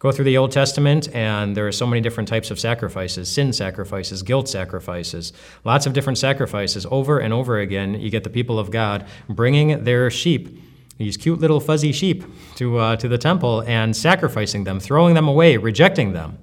Go 0.00 0.12
through 0.12 0.26
the 0.26 0.38
Old 0.38 0.52
Testament, 0.52 1.12
and 1.12 1.56
there 1.56 1.66
are 1.66 1.72
so 1.72 1.84
many 1.84 2.00
different 2.00 2.28
types 2.28 2.52
of 2.52 2.60
sacrifices 2.60 3.30
sin 3.30 3.52
sacrifices, 3.52 4.22
guilt 4.22 4.48
sacrifices, 4.48 5.32
lots 5.64 5.86
of 5.86 5.92
different 5.92 6.18
sacrifices. 6.18 6.86
Over 6.90 7.18
and 7.18 7.32
over 7.32 7.58
again, 7.58 7.94
you 8.00 8.10
get 8.10 8.24
the 8.24 8.30
people 8.30 8.58
of 8.58 8.70
God 8.70 9.06
bringing 9.28 9.84
their 9.84 10.10
sheep 10.10 10.60
these 10.98 11.16
cute 11.16 11.40
little 11.40 11.60
fuzzy 11.60 11.92
sheep 11.92 12.24
to, 12.56 12.76
uh, 12.78 12.96
to 12.96 13.08
the 13.08 13.18
temple 13.18 13.62
and 13.66 13.96
sacrificing 13.96 14.64
them, 14.64 14.78
throwing 14.80 15.14
them 15.14 15.28
away, 15.28 15.56
rejecting 15.56 16.12
them 16.12 16.38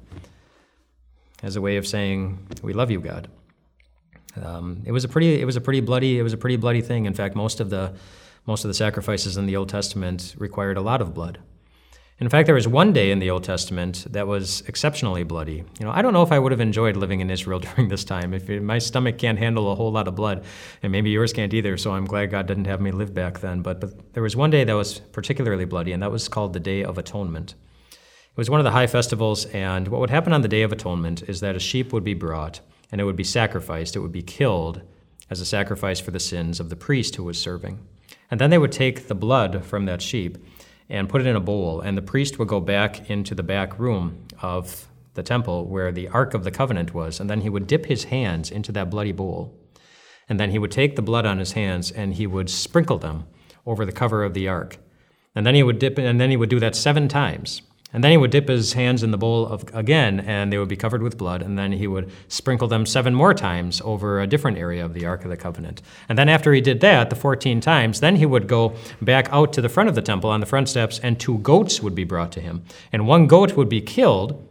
as 1.43 1.55
a 1.55 1.61
way 1.61 1.77
of 1.77 1.85
saying, 1.85 2.47
"We 2.63 2.73
love 2.73 2.89
you, 2.89 2.99
God." 2.99 3.27
Um, 4.41 4.81
it 4.85 4.91
was 4.91 5.03
a 5.03 5.07
pretty, 5.07 5.39
it 5.39 5.45
was 5.45 5.55
a 5.55 5.61
pretty 5.61 5.81
bloody, 5.81 6.17
it 6.17 6.23
was 6.23 6.33
a 6.33 6.37
pretty 6.37 6.55
bloody 6.55 6.81
thing. 6.81 7.05
In 7.05 7.13
fact, 7.13 7.35
most 7.35 7.59
of 7.59 7.69
the 7.69 7.93
most 8.47 8.63
of 8.63 8.67
the 8.67 8.73
sacrifices 8.73 9.37
in 9.37 9.45
the 9.45 9.55
Old 9.55 9.69
Testament 9.69 10.35
required 10.37 10.77
a 10.77 10.81
lot 10.81 11.01
of 11.01 11.13
blood. 11.13 11.39
In 12.17 12.29
fact, 12.29 12.45
there 12.45 12.55
was 12.55 12.67
one 12.67 12.93
day 12.93 13.11
in 13.11 13.19
the 13.19 13.29
Old 13.29 13.43
Testament 13.43 14.05
that 14.11 14.25
was 14.25 14.61
exceptionally 14.67 15.23
bloody. 15.23 15.65
You 15.79 15.85
know, 15.85 15.91
I 15.91 16.01
don't 16.01 16.13
know 16.13 16.21
if 16.21 16.31
I 16.31 16.39
would 16.39 16.53
have 16.53 16.61
enjoyed 16.61 16.95
living 16.95 17.19
in 17.19 17.29
Israel 17.29 17.59
during 17.75 17.89
this 17.89 18.05
time. 18.05 18.33
If 18.33 18.47
my 18.61 18.77
stomach 18.77 19.17
can't 19.17 19.37
handle 19.37 19.69
a 19.69 19.75
whole 19.75 19.91
lot 19.91 20.07
of 20.07 20.15
blood, 20.15 20.45
and 20.81 20.93
maybe 20.93 21.09
yours 21.09 21.33
can't 21.33 21.53
either, 21.53 21.75
so 21.75 21.91
I'm 21.91 22.05
glad 22.05 22.31
God 22.31 22.47
didn't 22.47 22.65
have 22.65 22.79
me 22.79 22.91
live 22.91 23.13
back 23.13 23.39
then. 23.39 23.61
But, 23.61 23.81
but 23.81 24.13
there 24.13 24.23
was 24.23 24.33
one 24.33 24.49
day 24.49 24.63
that 24.63 24.73
was 24.73 24.99
particularly 24.99 25.65
bloody, 25.65 25.91
and 25.91 26.01
that 26.01 26.11
was 26.11 26.29
called 26.29 26.53
the 26.53 26.59
Day 26.61 26.85
of 26.85 26.97
Atonement. 26.97 27.53
It 27.91 28.37
was 28.37 28.49
one 28.49 28.61
of 28.61 28.65
the 28.65 28.71
high 28.71 28.87
festivals, 28.87 29.45
and 29.47 29.89
what 29.89 29.99
would 29.99 30.09
happen 30.09 30.31
on 30.31 30.41
the 30.41 30.47
Day 30.47 30.61
of 30.61 30.71
Atonement 30.71 31.23
is 31.23 31.41
that 31.41 31.57
a 31.57 31.59
sheep 31.59 31.91
would 31.91 32.05
be 32.05 32.13
brought, 32.13 32.61
and 32.93 33.01
it 33.01 33.03
would 33.03 33.17
be 33.17 33.25
sacrificed. 33.25 33.93
It 33.93 33.99
would 33.99 34.13
be 34.13 34.23
killed 34.23 34.81
as 35.29 35.41
a 35.41 35.45
sacrifice 35.45 35.99
for 35.99 36.11
the 36.11 36.19
sins 36.21 36.61
of 36.61 36.69
the 36.69 36.77
priest 36.77 37.17
who 37.17 37.25
was 37.25 37.41
serving. 37.41 37.85
And 38.31 38.39
then 38.39 38.51
they 38.51 38.57
would 38.57 38.71
take 38.71 39.09
the 39.09 39.15
blood 39.15 39.65
from 39.65 39.85
that 39.85 40.01
sheep 40.01 40.37
and 40.89 41.09
put 41.09 41.21
it 41.21 41.27
in 41.27 41.35
a 41.35 41.41
bowl. 41.41 41.81
And 41.81 41.97
the 41.97 42.01
priest 42.01 42.37
would 42.39 42.47
go 42.47 42.59
back 42.59 43.09
into 43.09 43.35
the 43.35 43.43
back 43.43 43.79
room 43.79 44.25
of 44.41 44.87
the 45.15 45.23
temple 45.23 45.65
where 45.65 45.91
the 45.91 46.07
Ark 46.09 46.33
of 46.33 46.43
the 46.43 46.51
Covenant 46.51 46.93
was, 46.93 47.19
and 47.19 47.29
then 47.29 47.41
he 47.41 47.49
would 47.49 47.67
dip 47.67 47.85
his 47.85 48.05
hands 48.05 48.51
into 48.51 48.71
that 48.73 48.89
bloody 48.89 49.11
bowl. 49.11 49.57
And 50.27 50.39
then 50.39 50.51
he 50.51 50.59
would 50.59 50.71
take 50.71 50.95
the 50.95 51.01
blood 51.01 51.25
on 51.25 51.37
his 51.37 51.53
hands 51.53 51.91
and 51.91 52.15
he 52.15 52.27
would 52.27 52.49
sprinkle 52.49 52.97
them 52.97 53.25
over 53.65 53.85
the 53.85 53.91
cover 53.91 54.23
of 54.23 54.33
the 54.33 54.47
ark. 54.47 54.77
And 55.35 55.45
then 55.45 55.55
he 55.55 55.63
would 55.63 55.79
dip 55.79 55.97
and 55.97 56.19
then 56.19 56.29
he 56.29 56.37
would 56.37 56.49
do 56.49 56.59
that 56.59 56.75
seven 56.75 57.07
times. 57.07 57.61
And 57.95 58.03
then 58.03 58.11
he 58.11 58.17
would 58.17 58.31
dip 58.31 58.49
his 58.49 58.73
hands 58.73 59.03
in 59.03 59.11
the 59.11 59.17
bowl 59.17 59.47
of, 59.47 59.63
again, 59.73 60.19
and 60.19 60.51
they 60.51 60.57
would 60.57 60.67
be 60.67 60.75
covered 60.75 61.01
with 61.01 61.17
blood. 61.17 61.41
And 61.41 61.57
then 61.57 61.71
he 61.71 61.87
would 61.87 62.11
sprinkle 62.27 62.67
them 62.67 62.85
seven 62.85 63.15
more 63.15 63.33
times 63.33 63.81
over 63.85 64.19
a 64.19 64.27
different 64.27 64.57
area 64.57 64.83
of 64.83 64.93
the 64.93 65.05
Ark 65.05 65.23
of 65.23 65.29
the 65.29 65.37
Covenant. 65.37 65.81
And 66.09 66.17
then 66.17 66.27
after 66.27 66.51
he 66.51 66.59
did 66.59 66.81
that, 66.81 67.09
the 67.09 67.15
14 67.15 67.61
times, 67.61 68.01
then 68.01 68.17
he 68.17 68.25
would 68.25 68.49
go 68.49 68.75
back 69.01 69.29
out 69.31 69.53
to 69.53 69.61
the 69.61 69.69
front 69.69 69.87
of 69.87 69.95
the 69.95 70.01
temple 70.01 70.29
on 70.29 70.41
the 70.41 70.45
front 70.45 70.67
steps, 70.67 70.99
and 70.99 71.17
two 71.17 71.37
goats 71.37 71.81
would 71.81 71.95
be 71.95 72.03
brought 72.03 72.33
to 72.33 72.41
him. 72.41 72.65
And 72.91 73.07
one 73.07 73.27
goat 73.27 73.55
would 73.55 73.69
be 73.69 73.79
killed, 73.79 74.45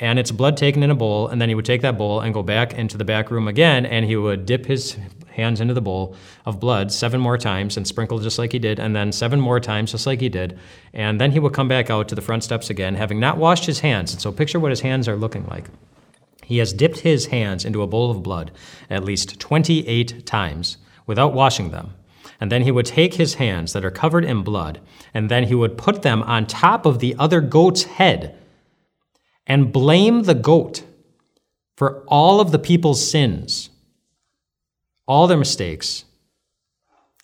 and 0.00 0.18
its 0.18 0.32
blood 0.32 0.56
taken 0.56 0.82
in 0.82 0.90
a 0.90 0.96
bowl. 0.96 1.28
And 1.28 1.40
then 1.40 1.48
he 1.48 1.54
would 1.54 1.64
take 1.64 1.82
that 1.82 1.96
bowl 1.96 2.18
and 2.18 2.34
go 2.34 2.42
back 2.42 2.74
into 2.74 2.98
the 2.98 3.04
back 3.04 3.30
room 3.30 3.46
again, 3.46 3.86
and 3.86 4.04
he 4.04 4.16
would 4.16 4.44
dip 4.44 4.66
his 4.66 4.96
hands 5.34 5.60
into 5.60 5.74
the 5.74 5.80
bowl 5.80 6.16
of 6.46 6.60
blood 6.60 6.92
seven 6.92 7.20
more 7.20 7.36
times 7.36 7.76
and 7.76 7.86
sprinkle 7.86 8.18
just 8.18 8.38
like 8.38 8.52
he 8.52 8.58
did, 8.58 8.78
and 8.78 8.94
then 8.94 9.12
seven 9.12 9.40
more 9.40 9.60
times 9.60 9.92
just 9.92 10.06
like 10.06 10.20
he 10.20 10.28
did. 10.28 10.58
And 10.92 11.20
then 11.20 11.32
he 11.32 11.40
would 11.40 11.52
come 11.52 11.68
back 11.68 11.90
out 11.90 12.08
to 12.08 12.14
the 12.14 12.22
front 12.22 12.44
steps 12.44 12.70
again, 12.70 12.94
having 12.94 13.20
not 13.20 13.36
washed 13.36 13.66
his 13.66 13.80
hands. 13.80 14.12
And 14.12 14.22
so 14.22 14.32
picture 14.32 14.60
what 14.60 14.70
his 14.70 14.80
hands 14.80 15.08
are 15.08 15.16
looking 15.16 15.46
like. 15.46 15.66
He 16.44 16.58
has 16.58 16.72
dipped 16.72 17.00
his 17.00 17.26
hands 17.26 17.64
into 17.64 17.82
a 17.82 17.86
bowl 17.86 18.10
of 18.10 18.22
blood 18.22 18.52
at 18.90 19.04
least 19.04 19.40
28 19.40 20.26
times 20.26 20.76
without 21.06 21.32
washing 21.32 21.70
them. 21.70 21.94
And 22.40 22.50
then 22.50 22.62
he 22.62 22.70
would 22.70 22.86
take 22.86 23.14
his 23.14 23.34
hands 23.34 23.72
that 23.72 23.84
are 23.84 23.90
covered 23.90 24.24
in 24.24 24.42
blood, 24.42 24.80
and 25.14 25.30
then 25.30 25.44
he 25.44 25.54
would 25.54 25.78
put 25.78 26.02
them 26.02 26.22
on 26.22 26.46
top 26.46 26.84
of 26.84 26.98
the 26.98 27.14
other 27.18 27.40
goat's 27.40 27.84
head 27.84 28.36
and 29.46 29.72
blame 29.72 30.22
the 30.24 30.34
goat 30.34 30.84
for 31.76 32.04
all 32.06 32.40
of 32.40 32.50
the 32.50 32.58
people's 32.58 33.08
sins 33.08 33.70
all 35.06 35.26
their 35.26 35.38
mistakes. 35.38 36.04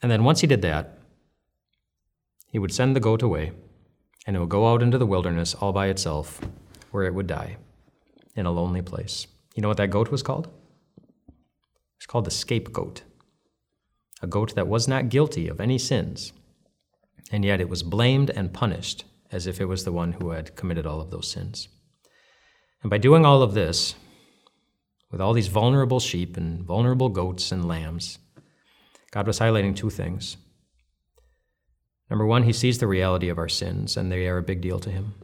And 0.03 0.11
then 0.11 0.25
once 0.25 0.41
he 0.41 0.47
did 0.47 0.63
that, 0.63 0.99
he 2.47 2.59
would 2.59 2.75
send 2.75 2.97
the 2.97 3.01
goat 3.01 3.23
away, 3.23 3.53
and 4.27 4.37
it 4.37 4.41
would 4.41 4.49
go 4.49 4.73
out 4.73 4.83
into 4.83 4.99
the 4.99 5.07
wilderness 5.07 5.55
all 5.55 5.73
by 5.73 5.87
itself, 5.87 6.41
where 6.91 7.05
it 7.05 7.15
would 7.15 7.27
die 7.27 7.57
in 8.35 8.47
a 8.47 8.51
lonely 8.51 8.83
place. 8.83 9.27
You 9.55 9.63
know 9.63 9.69
what 9.69 9.77
that 9.77 9.91
goat 9.91 10.11
was 10.11 10.23
called? 10.23 10.49
It's 11.97 12.07
called 12.07 12.25
the 12.25 12.31
scapegoat, 12.31 13.03
a 14.23 14.27
goat 14.27 14.55
that 14.55 14.69
was 14.69 14.89
not 14.89 15.11
guilty 15.11 15.49
of 15.49 15.61
any 15.61 15.79
sins, 15.79 16.33
and 17.31 17.45
yet 17.45 17.61
it 17.61 17.69
was 17.69 17.83
blamed 17.83 18.31
and 18.31 18.53
punished 18.53 19.05
as 19.31 19.47
if 19.47 19.61
it 19.61 19.67
was 19.67 19.85
the 19.85 19.93
one 19.93 20.13
who 20.13 20.31
had 20.31 20.57
committed 20.57 20.87
all 20.87 21.01
of 21.01 21.11
those 21.11 21.31
sins. 21.31 21.69
And 22.83 22.91
by 22.91 22.99
doing 22.99 23.25
all 23.25 23.43
of 23.43 23.55
this, 23.55 23.95
with 25.11 25.21
all 25.21 25.33
these 25.33 25.49
vulnerable 25.49 26.01
sheep 26.01 26.37
and 26.37 26.63
vulnerable 26.63 27.09
goats 27.09 27.51
and 27.53 27.67
lambs, 27.67 28.19
God 29.11 29.27
was 29.27 29.41
highlighting 29.41 29.75
two 29.75 29.91
things. 29.91 30.37
Number 32.09 32.27
one, 32.27 32.43
he 32.43 32.53
sees 32.53 32.79
the 32.79 32.87
reality 32.87 33.29
of 33.29 33.39
our 33.39 33.49
sins, 33.49 33.97
and 33.97 34.11
they 34.11 34.27
are 34.27 34.39
a 34.39 34.43
big 34.43 34.61
deal 34.61 34.81
to 34.81 34.91
him. 34.91 35.15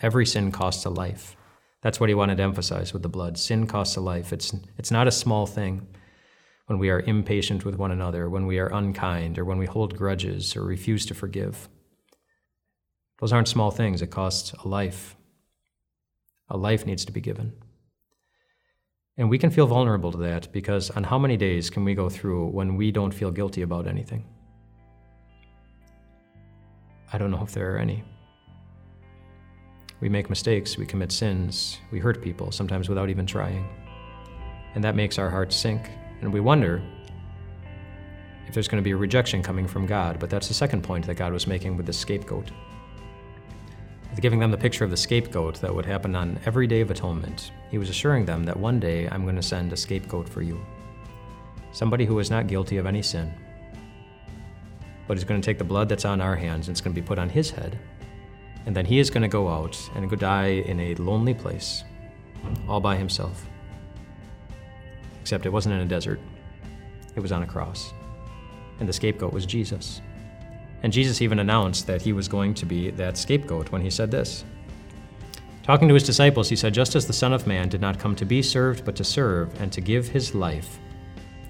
Every 0.00 0.26
sin 0.26 0.52
costs 0.52 0.84
a 0.84 0.90
life. 0.90 1.36
That's 1.80 2.00
what 2.00 2.08
he 2.08 2.14
wanted 2.14 2.36
to 2.36 2.42
emphasize 2.42 2.92
with 2.92 3.02
the 3.02 3.08
blood. 3.08 3.38
Sin 3.38 3.66
costs 3.66 3.96
a 3.96 4.00
life. 4.00 4.32
It's, 4.32 4.54
it's 4.78 4.90
not 4.90 5.08
a 5.08 5.12
small 5.12 5.46
thing 5.46 5.86
when 6.66 6.78
we 6.78 6.90
are 6.90 7.00
impatient 7.00 7.64
with 7.64 7.76
one 7.76 7.90
another, 7.90 8.28
when 8.28 8.46
we 8.46 8.58
are 8.58 8.72
unkind, 8.72 9.38
or 9.38 9.44
when 9.44 9.58
we 9.58 9.66
hold 9.66 9.96
grudges 9.96 10.56
or 10.56 10.64
refuse 10.64 11.04
to 11.06 11.14
forgive. 11.14 11.68
Those 13.20 13.32
aren't 13.32 13.48
small 13.48 13.70
things. 13.70 14.02
It 14.02 14.10
costs 14.10 14.52
a 14.52 14.68
life. 14.68 15.16
A 16.48 16.56
life 16.56 16.86
needs 16.86 17.04
to 17.04 17.12
be 17.12 17.20
given. 17.20 17.52
And 19.16 19.30
we 19.30 19.38
can 19.38 19.50
feel 19.50 19.68
vulnerable 19.68 20.10
to 20.10 20.18
that 20.18 20.50
because 20.52 20.90
on 20.90 21.04
how 21.04 21.18
many 21.18 21.36
days 21.36 21.70
can 21.70 21.84
we 21.84 21.94
go 21.94 22.08
through 22.08 22.48
when 22.48 22.74
we 22.74 22.90
don't 22.90 23.14
feel 23.14 23.30
guilty 23.30 23.62
about 23.62 23.86
anything? 23.86 24.24
I 27.12 27.18
don't 27.18 27.30
know 27.30 27.42
if 27.42 27.52
there 27.52 27.74
are 27.74 27.78
any. 27.78 28.02
We 30.00 30.08
make 30.08 30.28
mistakes, 30.28 30.76
we 30.76 30.84
commit 30.84 31.12
sins, 31.12 31.78
we 31.92 32.00
hurt 32.00 32.20
people, 32.20 32.50
sometimes 32.50 32.88
without 32.88 33.08
even 33.08 33.24
trying. 33.24 33.68
And 34.74 34.82
that 34.82 34.96
makes 34.96 35.16
our 35.16 35.30
hearts 35.30 35.54
sink. 35.54 35.88
And 36.20 36.32
we 36.32 36.40
wonder 36.40 36.82
if 38.48 38.54
there's 38.54 38.66
going 38.66 38.82
to 38.82 38.84
be 38.84 38.90
a 38.90 38.96
rejection 38.96 39.44
coming 39.44 39.68
from 39.68 39.86
God. 39.86 40.18
But 40.18 40.28
that's 40.28 40.48
the 40.48 40.54
second 40.54 40.82
point 40.82 41.06
that 41.06 41.14
God 41.14 41.32
was 41.32 41.46
making 41.46 41.76
with 41.76 41.86
the 41.86 41.92
scapegoat 41.92 42.50
giving 44.20 44.38
them 44.38 44.50
the 44.50 44.56
picture 44.56 44.84
of 44.84 44.90
the 44.90 44.96
scapegoat 44.96 45.60
that 45.60 45.74
would 45.74 45.86
happen 45.86 46.14
on 46.14 46.38
every 46.46 46.66
day 46.66 46.80
of 46.80 46.90
atonement. 46.90 47.50
He 47.70 47.78
was 47.78 47.90
assuring 47.90 48.24
them 48.24 48.44
that 48.44 48.56
one 48.56 48.78
day 48.78 49.08
I'm 49.08 49.24
going 49.24 49.36
to 49.36 49.42
send 49.42 49.72
a 49.72 49.76
scapegoat 49.76 50.28
for 50.28 50.42
you. 50.42 50.64
Somebody 51.72 52.04
who 52.04 52.18
is 52.18 52.30
not 52.30 52.46
guilty 52.46 52.76
of 52.76 52.86
any 52.86 53.02
sin. 53.02 53.32
But 55.06 55.16
he's 55.16 55.24
going 55.24 55.40
to 55.40 55.44
take 55.44 55.58
the 55.58 55.64
blood 55.64 55.88
that's 55.88 56.04
on 56.04 56.20
our 56.20 56.36
hands 56.36 56.68
and 56.68 56.74
it's 56.74 56.80
going 56.80 56.94
to 56.94 57.00
be 57.00 57.06
put 57.06 57.18
on 57.18 57.28
his 57.28 57.50
head. 57.50 57.78
And 58.66 58.74
then 58.74 58.86
he 58.86 58.98
is 58.98 59.10
going 59.10 59.22
to 59.22 59.28
go 59.28 59.48
out 59.48 59.78
and 59.94 60.08
go 60.08 60.16
die 60.16 60.62
in 60.66 60.80
a 60.80 60.94
lonely 60.94 61.34
place, 61.34 61.84
all 62.68 62.80
by 62.80 62.96
himself. 62.96 63.46
Except 65.20 65.44
it 65.44 65.52
wasn't 65.52 65.74
in 65.74 65.80
a 65.80 65.86
desert, 65.86 66.20
it 67.16 67.20
was 67.20 67.32
on 67.32 67.42
a 67.42 67.46
cross. 67.46 67.92
And 68.80 68.88
the 68.88 68.92
scapegoat 68.92 69.32
was 69.32 69.44
Jesus. 69.44 70.00
And 70.84 70.92
Jesus 70.92 71.22
even 71.22 71.38
announced 71.38 71.86
that 71.86 72.02
he 72.02 72.12
was 72.12 72.28
going 72.28 72.52
to 72.52 72.66
be 72.66 72.90
that 72.90 73.16
scapegoat 73.16 73.72
when 73.72 73.80
he 73.80 73.88
said 73.88 74.10
this. 74.10 74.44
Talking 75.62 75.88
to 75.88 75.94
his 75.94 76.02
disciples, 76.02 76.50
he 76.50 76.56
said, 76.56 76.74
Just 76.74 76.94
as 76.94 77.06
the 77.06 77.12
Son 77.14 77.32
of 77.32 77.46
Man 77.46 77.70
did 77.70 77.80
not 77.80 77.98
come 77.98 78.14
to 78.16 78.26
be 78.26 78.42
served, 78.42 78.84
but 78.84 78.94
to 78.96 79.02
serve, 79.02 79.58
and 79.62 79.72
to 79.72 79.80
give 79.80 80.08
his 80.08 80.34
life 80.34 80.78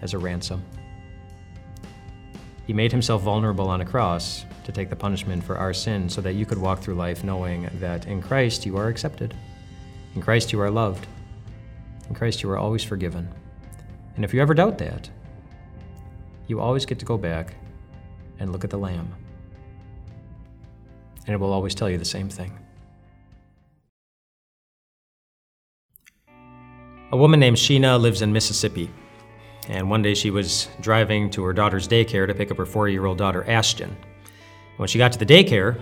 as 0.03 0.15
a 0.15 0.19
ransom. 0.19 0.65
He 2.65 2.73
made 2.73 2.93
himself 2.93 3.23
vulnerable 3.23 3.69
on 3.69 3.81
a 3.81 3.85
cross 3.85 4.45
to 4.63 4.71
take 4.71 4.89
the 4.89 4.95
punishment 4.95 5.43
for 5.43 5.59
our 5.59 5.75
sin 5.75 6.09
so 6.09 6.21
that 6.21 6.35
you 6.35 6.47
could 6.47 6.59
walk 6.59 6.79
through 6.79 6.95
life 6.95 7.25
knowing 7.25 7.69
that 7.81 8.07
in 8.07 8.23
Christ 8.23 8.65
you 8.65 8.77
are 8.77 8.87
accepted. 8.87 9.35
In 10.15 10.23
Christ 10.23 10.53
you 10.53 10.61
are 10.61 10.71
loved. 10.71 11.09
In 12.09 12.15
Christ 12.15 12.45
you 12.45 12.51
are 12.51 12.59
always 12.59 12.85
forgiven. 12.85 13.29
And 14.15 14.25
if 14.25 14.33
you 14.33 14.41
ever 14.41 14.55
doubt 14.55 14.79
that, 14.79 15.11
you 16.47 16.61
always 16.61 16.87
get 16.87 17.01
to 17.01 17.05
go 17.05 17.19
back 17.19 17.57
and 18.39 18.53
look 18.53 18.63
at 18.63 18.71
the 18.71 18.79
Lamb. 18.79 19.13
And 21.27 21.35
it 21.35 21.39
will 21.39 21.53
always 21.53 21.75
tell 21.75 21.89
you 21.89 21.99
the 21.99 22.05
same 22.05 22.29
thing. 22.29 22.53
A 27.13 27.17
woman 27.17 27.41
named 27.41 27.57
Sheena 27.57 28.01
lives 28.01 28.23
in 28.23 28.33
Mississippi. 28.33 28.91
And 29.69 29.89
one 29.89 30.03
day 30.03 30.15
she 30.15 30.31
was 30.31 30.69
driving 30.81 31.31
to 31.31 31.45
her 31.45 31.53
daughter's 31.53 31.89
daycare 31.89 32.27
to 32.27 32.35
pick 32.35 32.51
up 32.51 32.57
her 32.59 32.67
four 32.67 32.89
year 32.89 33.07
old 33.07 33.19
daughter, 33.19 33.49
Ashton. 33.49 33.97
When 34.77 34.89
she 34.89 34.99
got 34.99 35.13
to 35.13 35.19
the 35.19 35.27
daycare, 35.27 35.81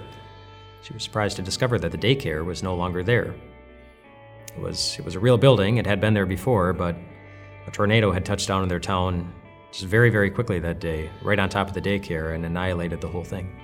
she 0.82 0.92
was 0.92 1.02
surprised 1.02 1.36
to 1.36 1.42
discover 1.42 1.78
that 1.78 1.90
the 1.90 1.98
daycare 1.98 2.44
was 2.44 2.62
no 2.62 2.74
longer 2.74 3.02
there. 3.02 3.34
It 4.54 4.60
was, 4.60 4.96
it 4.98 5.04
was 5.04 5.14
a 5.14 5.20
real 5.20 5.38
building, 5.38 5.78
it 5.78 5.86
had 5.86 6.00
been 6.00 6.12
there 6.12 6.26
before, 6.26 6.72
but 6.72 6.96
a 7.66 7.70
tornado 7.70 8.12
had 8.12 8.24
touched 8.24 8.48
down 8.48 8.62
in 8.62 8.68
their 8.68 8.80
town 8.80 9.32
just 9.70 9.86
very, 9.86 10.10
very 10.10 10.30
quickly 10.30 10.58
that 10.58 10.80
day, 10.80 11.08
right 11.22 11.38
on 11.38 11.48
top 11.48 11.68
of 11.68 11.74
the 11.74 11.80
daycare, 11.80 12.34
and 12.34 12.44
annihilated 12.44 13.00
the 13.00 13.08
whole 13.08 13.24
thing. 13.24 13.58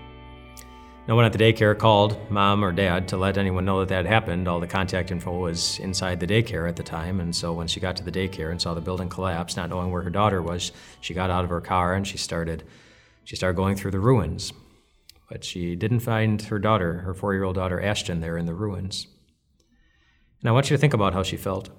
No 1.09 1.16
one 1.16 1.25
at 1.25 1.33
the 1.33 1.38
daycare 1.38 1.77
called 1.77 2.31
mom 2.31 2.62
or 2.62 2.71
dad 2.71 3.09
to 3.09 3.16
let 3.16 3.38
anyone 3.38 3.64
know 3.64 3.81
that 3.81 3.88
that 3.88 4.05
happened. 4.05 4.47
All 4.47 4.61
the 4.61 4.66
contact 4.66 5.11
info 5.11 5.38
was 5.38 5.79
inside 5.79 6.21
the 6.21 6.27
daycare 6.27 6.68
at 6.68 6.77
the 6.77 6.83
time, 6.83 7.18
and 7.21 7.35
so 7.35 7.55
when 7.55 7.66
she 7.66 7.81
got 7.81 7.97
to 7.97 8.05
the 8.05 8.12
daycare 8.12 8.51
and 8.51 8.61
saw 8.61 8.75
the 8.75 8.83
building 8.83 9.09
collapse, 9.09 9.57
not 9.57 9.71
knowing 9.71 9.90
where 9.90 10.03
her 10.03 10.11
daughter 10.11 10.42
was, 10.42 10.71
she 11.01 11.14
got 11.14 11.31
out 11.31 11.44
of 11.44 11.51
her 11.51 11.62
car 11.62 11.94
and 11.94 12.07
she 12.07 12.18
started 12.18 12.62
she 13.25 13.37
started 13.37 13.57
going 13.57 13.75
through 13.75 13.90
the 13.92 14.01
ruins. 14.01 14.53
But 15.31 15.44
she 15.44 15.77
didn't 15.77 16.01
find 16.01 16.40
her 16.42 16.59
daughter, 16.59 16.99
her 16.99 17.14
four-year-old 17.14 17.57
daughter 17.57 17.81
Ashton, 17.81 18.21
there 18.21 18.37
in 18.37 18.47
the 18.47 18.55
ruins. 18.55 19.07
And 20.40 20.49
I 20.49 20.53
want 20.53 20.68
you 20.68 20.77
to 20.77 20.81
think 20.81 20.94
about 20.94 21.14
how 21.14 21.23
she 21.23 21.37
felt. 21.37 21.71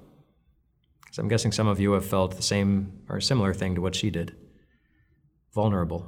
Because 1.02 1.18
I'm 1.18 1.28
guessing 1.28 1.52
some 1.52 1.68
of 1.68 1.80
you 1.80 1.94
have 1.94 2.06
felt 2.06 2.36
the 2.36 2.44
same 2.44 3.02
or 3.10 3.20
similar 3.20 3.54
thing 3.54 3.74
to 3.76 3.82
what 3.82 3.96
she 3.96 4.12
did. 4.12 4.36
Vulnerable. 5.54 6.08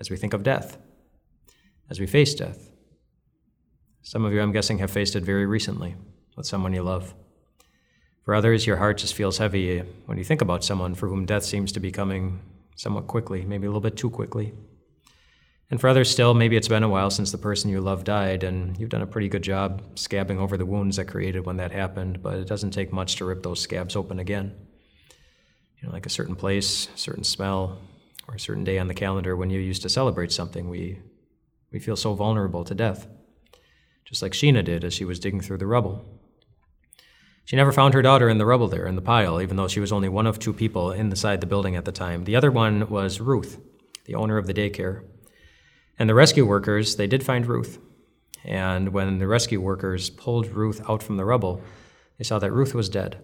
As 0.00 0.10
we 0.10 0.16
think 0.16 0.32
of 0.32 0.42
death 0.42 0.78
as 1.90 2.00
we 2.00 2.06
face 2.06 2.34
death. 2.34 2.70
Some 4.02 4.24
of 4.24 4.32
you, 4.32 4.40
I'm 4.40 4.52
guessing, 4.52 4.78
have 4.78 4.90
faced 4.90 5.16
it 5.16 5.24
very 5.24 5.46
recently 5.46 5.96
with 6.36 6.46
someone 6.46 6.72
you 6.72 6.82
love. 6.82 7.14
For 8.22 8.34
others, 8.34 8.66
your 8.66 8.76
heart 8.76 8.98
just 8.98 9.14
feels 9.14 9.38
heavy 9.38 9.80
when 10.06 10.18
you 10.18 10.24
think 10.24 10.42
about 10.42 10.64
someone 10.64 10.94
for 10.94 11.08
whom 11.08 11.26
death 11.26 11.44
seems 11.44 11.72
to 11.72 11.80
be 11.80 11.92
coming 11.92 12.40
somewhat 12.76 13.06
quickly, 13.06 13.44
maybe 13.44 13.66
a 13.66 13.70
little 13.70 13.80
bit 13.80 13.96
too 13.96 14.10
quickly. 14.10 14.52
And 15.70 15.80
for 15.80 15.88
others, 15.88 16.10
still, 16.10 16.34
maybe 16.34 16.56
it's 16.56 16.68
been 16.68 16.84
a 16.84 16.88
while 16.88 17.10
since 17.10 17.32
the 17.32 17.38
person 17.38 17.70
you 17.70 17.80
love 17.80 18.04
died, 18.04 18.44
and 18.44 18.78
you've 18.78 18.90
done 18.90 19.02
a 19.02 19.06
pretty 19.06 19.28
good 19.28 19.42
job 19.42 19.82
scabbing 19.96 20.38
over 20.38 20.56
the 20.56 20.66
wounds 20.66 20.96
that 20.96 21.06
created 21.06 21.44
when 21.44 21.56
that 21.56 21.72
happened, 21.72 22.22
but 22.22 22.34
it 22.34 22.46
doesn't 22.46 22.70
take 22.70 22.92
much 22.92 23.16
to 23.16 23.24
rip 23.24 23.42
those 23.42 23.60
scabs 23.60 23.96
open 23.96 24.20
again. 24.20 24.54
You 25.80 25.88
know, 25.88 25.92
like 25.92 26.06
a 26.06 26.10
certain 26.10 26.36
place, 26.36 26.88
a 26.94 26.98
certain 26.98 27.24
smell, 27.24 27.80
or 28.28 28.34
a 28.34 28.40
certain 28.40 28.64
day 28.64 28.78
on 28.78 28.86
the 28.86 28.94
calendar 28.94 29.36
when 29.36 29.50
you 29.50 29.60
used 29.60 29.82
to 29.82 29.88
celebrate 29.88 30.30
something, 30.30 30.68
we 30.68 31.00
we 31.72 31.78
feel 31.78 31.96
so 31.96 32.14
vulnerable 32.14 32.64
to 32.64 32.74
death, 32.74 33.06
just 34.04 34.22
like 34.22 34.32
Sheena 34.32 34.64
did 34.64 34.84
as 34.84 34.94
she 34.94 35.04
was 35.04 35.18
digging 35.18 35.40
through 35.40 35.58
the 35.58 35.66
rubble. 35.66 36.04
She 37.44 37.56
never 37.56 37.72
found 37.72 37.94
her 37.94 38.02
daughter 38.02 38.28
in 38.28 38.38
the 38.38 38.46
rubble 38.46 38.66
there, 38.66 38.86
in 38.86 38.96
the 38.96 39.02
pile, 39.02 39.40
even 39.40 39.56
though 39.56 39.68
she 39.68 39.80
was 39.80 39.92
only 39.92 40.08
one 40.08 40.26
of 40.26 40.38
two 40.38 40.52
people 40.52 40.90
inside 40.90 41.40
the 41.40 41.46
building 41.46 41.76
at 41.76 41.84
the 41.84 41.92
time. 41.92 42.24
The 42.24 42.34
other 42.34 42.50
one 42.50 42.88
was 42.88 43.20
Ruth, 43.20 43.60
the 44.04 44.16
owner 44.16 44.36
of 44.36 44.46
the 44.46 44.54
daycare. 44.54 45.04
And 45.98 46.08
the 46.08 46.14
rescue 46.14 46.44
workers, 46.44 46.96
they 46.96 47.06
did 47.06 47.24
find 47.24 47.46
Ruth. 47.46 47.78
And 48.44 48.88
when 48.88 49.18
the 49.18 49.28
rescue 49.28 49.60
workers 49.60 50.10
pulled 50.10 50.48
Ruth 50.48 50.80
out 50.88 51.02
from 51.02 51.16
the 51.16 51.24
rubble, 51.24 51.62
they 52.18 52.24
saw 52.24 52.40
that 52.40 52.52
Ruth 52.52 52.74
was 52.74 52.88
dead. 52.88 53.18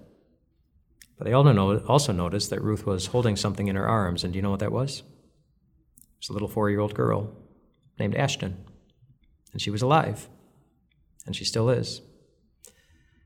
But 1.19 1.25
they 1.25 1.33
also 1.33 2.13
noticed 2.13 2.51
that 2.51 2.63
Ruth 2.63 2.87
was 2.87 3.07
holding 3.07 3.37
something 3.37 3.67
in 3.67 3.77
her 3.77 3.89
arms, 3.89 4.23
and 4.25 4.33
do 4.33 4.37
you 4.37 4.43
know 4.43 4.51
what 4.51 4.61
that 4.61 4.73
was? 4.73 5.01
It 5.01 6.19
was 6.21 6.29
a 6.31 6.33
little 6.33 6.49
four 6.49 6.71
year 6.71 6.81
old 6.81 6.95
girl 6.95 7.35
named 7.99 8.15
Ashton. 8.15 8.65
And 9.53 9.61
she 9.61 9.71
was 9.71 9.83
alive. 9.83 10.29
And 11.27 11.37
she 11.37 11.45
still 11.45 11.71
is. 11.71 12.01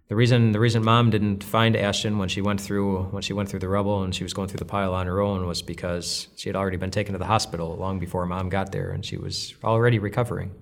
The 0.08 0.14
reason 0.14 0.52
the 0.52 0.60
reason 0.60 0.84
mom 0.84 1.10
didn't 1.10 1.42
find 1.42 1.74
Ashton 1.74 2.18
when 2.18 2.28
she 2.28 2.40
went 2.40 2.60
through 2.60 3.04
when 3.04 3.22
she 3.22 3.32
went 3.32 3.48
through 3.48 3.60
the 3.60 3.68
rubble 3.68 4.04
and 4.04 4.14
she 4.14 4.22
was 4.22 4.32
going 4.32 4.48
through 4.48 4.58
the 4.58 4.64
pile 4.64 4.94
on 4.94 5.06
her 5.06 5.20
own 5.20 5.46
was 5.46 5.62
because 5.62 6.28
she 6.36 6.48
had 6.48 6.54
already 6.54 6.76
been 6.76 6.92
taken 6.92 7.12
to 7.14 7.18
the 7.18 7.26
hospital 7.26 7.74
long 7.74 7.98
before 7.98 8.24
mom 8.24 8.48
got 8.48 8.70
there 8.70 8.90
and 8.90 9.04
she 9.04 9.16
was 9.16 9.54
already 9.64 9.98
recovering. 9.98 10.54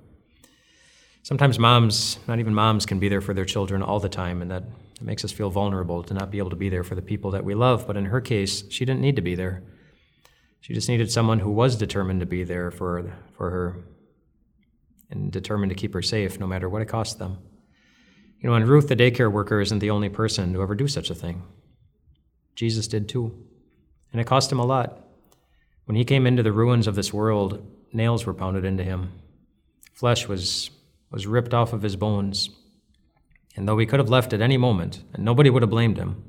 Sometimes 1.25 1.59
moms, 1.59 2.19
not 2.29 2.39
even 2.39 2.55
moms, 2.55 2.85
can 2.85 2.99
be 2.99 3.09
there 3.09 3.23
for 3.23 3.33
their 3.33 3.47
children 3.47 3.83
all 3.83 3.99
the 3.99 4.11
time, 4.11 4.43
and 4.43 4.51
that 4.51 4.65
makes 5.01 5.25
us 5.25 5.33
feel 5.33 5.49
vulnerable 5.49 6.03
to 6.03 6.13
not 6.13 6.31
be 6.31 6.37
able 6.37 6.51
to 6.51 6.57
be 6.57 6.69
there 6.69 6.85
for 6.85 6.95
the 6.95 7.01
people 7.01 7.31
that 7.31 7.43
we 7.43 7.55
love. 7.55 7.87
But 7.87 7.97
in 7.97 8.05
her 8.05 8.21
case, 8.21 8.65
she 8.69 8.85
didn't 8.85 9.01
need 9.01 9.17
to 9.17 9.23
be 9.23 9.35
there. 9.35 9.63
She 10.61 10.75
just 10.75 10.87
needed 10.87 11.11
someone 11.11 11.39
who 11.39 11.51
was 11.51 11.77
determined 11.77 12.21
to 12.21 12.27
be 12.27 12.45
there 12.45 12.71
for, 12.71 13.11
for 13.39 13.51
her 13.51 13.85
and 15.15 15.33
determined 15.33 15.71
to 15.71 15.77
keep 15.77 15.95
her 15.95 16.03
safe 16.03 16.39
no 16.39 16.47
matter 16.47 16.69
what 16.69 16.83
it 16.83 16.89
cost 16.89 17.19
them. 17.19 17.39
You 18.41 18.51
know, 18.51 18.57
and 18.57 18.69
Ruth, 18.69 18.89
the 18.89 18.97
daycare 18.97 19.33
worker, 19.33 19.61
isn't 19.61 19.79
the 19.79 19.91
only 19.91 20.09
person 20.09 20.53
to 20.53 20.63
ever 20.63 20.75
do 20.75 20.87
such 20.87 21.09
a 21.09 21.15
thing. 21.15 21.43
Jesus 22.55 22.87
did 22.87 23.09
too. 23.09 23.35
And 24.13 24.21
it 24.21 24.27
cost 24.27 24.53
him 24.53 24.59
a 24.59 24.67
lot. 24.67 25.01
When 25.87 25.97
he 25.97 26.05
came 26.05 26.27
into 26.27 26.43
the 26.43 26.53
ruins 26.53 26.87
of 26.87 26.95
this 26.95 27.13
world, 27.13 27.67
nails 27.93 28.27
were 28.27 28.35
pounded 28.35 28.65
into 28.65 28.85
him. 28.85 29.13
Flesh 29.93 30.29
was, 30.29 30.71
was 31.11 31.27
ripped 31.27 31.55
off 31.55 31.73
of 31.73 31.83
his 31.83 31.97
bones. 31.97 32.51
And 33.57 33.67
though 33.67 33.79
he 33.79 33.87
could 33.87 34.01
have 34.01 34.11
left 34.11 34.33
at 34.33 34.43
any 34.43 34.57
moment, 34.57 35.03
and 35.15 35.25
nobody 35.25 35.49
would 35.49 35.63
have 35.63 35.71
blamed 35.71 35.97
him, 35.97 36.23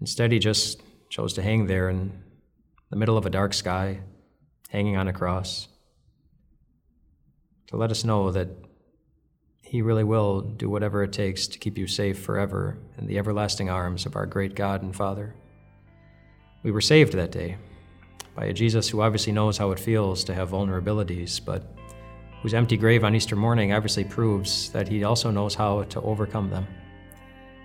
instead 0.00 0.32
he 0.32 0.38
just 0.38 0.82
chose 1.08 1.32
to 1.34 1.42
hang 1.42 1.66
there 1.66 1.88
in 1.88 2.12
the 2.90 2.96
middle 2.96 3.16
of 3.16 3.26
a 3.26 3.30
dark 3.30 3.54
sky, 3.54 4.00
hanging 4.68 4.96
on 4.96 5.08
a 5.08 5.12
cross 5.12 5.68
to 7.70 7.76
let 7.76 7.90
us 7.90 8.04
know 8.04 8.32
that 8.32 8.48
He 9.62 9.80
really 9.80 10.04
will 10.04 10.40
do 10.40 10.68
whatever 10.68 11.04
it 11.04 11.12
takes 11.12 11.46
to 11.46 11.58
keep 11.58 11.78
you 11.78 11.86
safe 11.86 12.18
forever 12.18 12.76
in 12.98 13.06
the 13.06 13.16
everlasting 13.18 13.70
arms 13.70 14.06
of 14.06 14.16
our 14.16 14.26
great 14.26 14.56
God 14.56 14.82
and 14.82 14.94
Father. 14.94 15.34
We 16.64 16.72
were 16.72 16.80
saved 16.80 17.12
that 17.12 17.30
day 17.30 17.56
by 18.34 18.46
a 18.46 18.52
Jesus 18.52 18.88
who 18.88 19.00
obviously 19.00 19.32
knows 19.32 19.56
how 19.56 19.70
it 19.70 19.78
feels 19.78 20.24
to 20.24 20.34
have 20.34 20.50
vulnerabilities, 20.50 21.42
but 21.42 21.62
whose 22.42 22.54
empty 22.54 22.76
grave 22.76 23.04
on 23.04 23.14
Easter 23.14 23.36
morning 23.36 23.72
obviously 23.72 24.04
proves 24.04 24.70
that 24.70 24.88
He 24.88 25.04
also 25.04 25.30
knows 25.30 25.54
how 25.54 25.84
to 25.84 26.00
overcome 26.00 26.50
them, 26.50 26.66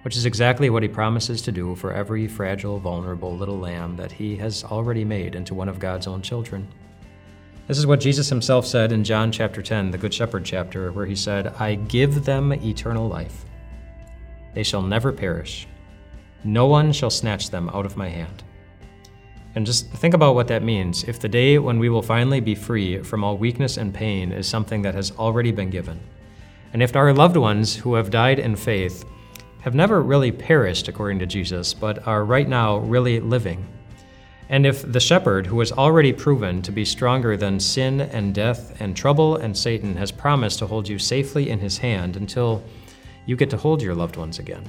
which 0.04 0.16
is 0.16 0.28
exactly 0.28 0.70
what 0.70 0.84
He 0.84 0.90
promises 0.90 1.42
to 1.42 1.52
do 1.52 1.74
for 1.74 1.92
every 1.92 2.28
fragile, 2.28 2.80
vulnerable 2.80 3.36
little 3.36 3.58
lamb 3.58 3.96
that 3.96 4.12
He 4.12 4.36
has 4.36 4.64
already 4.64 5.04
made 5.04 5.34
into 5.34 5.56
one 5.56 5.70
of 5.70 5.80
God's 5.80 6.06
own 6.06 6.22
children. 6.22 6.68
This 7.68 7.80
is 7.80 7.88
what 7.88 8.00
Jesus 8.00 8.30
himself 8.30 8.68
said 8.68 8.92
in 8.92 9.04
John 9.04 9.32
chapter 9.32 9.60
10, 9.60 9.90
the 9.90 9.98
Good 9.98 10.14
Shepherd 10.14 10.46
chapter, 10.46 10.92
where 10.92 11.08
he 11.08 11.16
said, 11.16 11.48
I 11.60 11.74
give 11.74 12.24
them 12.24 12.54
eternal 12.54 13.08
life. 13.08 13.44
They 14.54 14.62
shall 14.62 14.84
never 14.84 15.12
perish. 15.12 15.68
No 16.44 16.68
one 16.68 16.92
shall 16.92 17.10
snatch 17.10 17.50
them 17.50 17.70
out 17.70 17.88
of 17.88 17.98
my 17.98 18.08
hand. 18.08 18.44
And 19.56 19.66
just 19.66 19.90
think 19.90 20.14
about 20.14 20.36
what 20.36 20.48
that 20.50 20.62
means. 20.62 21.06
If 21.06 21.20
the 21.20 21.28
day 21.28 21.58
when 21.58 21.80
we 21.80 21.90
will 21.90 22.04
finally 22.04 22.40
be 22.40 22.54
free 22.54 23.02
from 23.02 23.24
all 23.24 23.36
weakness 23.36 23.78
and 23.78 23.92
pain 23.92 24.32
is 24.32 24.48
something 24.48 24.84
that 24.84 24.94
has 24.94 25.12
already 25.14 25.52
been 25.52 25.72
given, 25.72 26.00
and 26.72 26.84
if 26.84 26.96
our 26.96 27.14
loved 27.14 27.38
ones 27.38 27.76
who 27.76 27.96
have 27.96 28.12
died 28.12 28.38
in 28.38 28.56
faith 28.56 29.06
have 29.62 29.74
never 29.74 30.04
really 30.04 30.32
perished, 30.32 30.88
according 30.88 31.18
to 31.18 31.26
Jesus, 31.26 31.74
but 31.74 32.06
are 32.08 32.26
right 32.26 32.48
now 32.48 32.78
really 32.78 33.20
living, 33.20 33.66
and 34.50 34.66
if 34.66 34.90
the 34.92 35.00
shepherd, 35.00 35.48
who 35.48 35.60
has 35.60 35.72
already 35.72 36.14
proven 36.14 36.62
to 36.62 36.72
be 36.72 36.86
stronger 36.86 37.36
than 37.36 37.60
sin 37.60 38.02
and 38.02 38.36
death 38.36 38.80
and 38.80 38.96
trouble 38.96 39.38
and 39.38 39.58
Satan, 39.58 39.96
has 39.96 40.12
promised 40.12 40.60
to 40.60 40.68
hold 40.68 40.88
you 40.88 41.00
safely 41.00 41.50
in 41.50 41.60
his 41.60 41.80
hand 41.80 42.16
until 42.16 42.64
you 43.26 43.36
get 43.36 43.50
to 43.50 43.58
hold 43.58 43.82
your 43.82 43.96
loved 43.96 44.18
ones 44.18 44.38
again. 44.38 44.64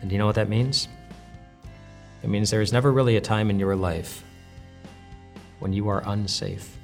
And 0.00 0.10
do 0.10 0.14
you 0.14 0.18
know 0.18 0.26
what 0.26 0.34
that 0.34 0.48
means? 0.48 0.88
It 2.22 2.28
means 2.28 2.50
there 2.50 2.62
is 2.62 2.72
never 2.72 2.90
really 2.90 3.16
a 3.16 3.20
time 3.20 3.48
in 3.48 3.60
your 3.60 3.76
life 3.76 4.24
when 5.60 5.72
you 5.72 5.88
are 5.88 6.02
unsafe. 6.06 6.76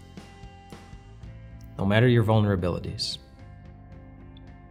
No 1.76 1.84
matter 1.84 2.06
your 2.06 2.22
vulnerabilities, 2.22 3.18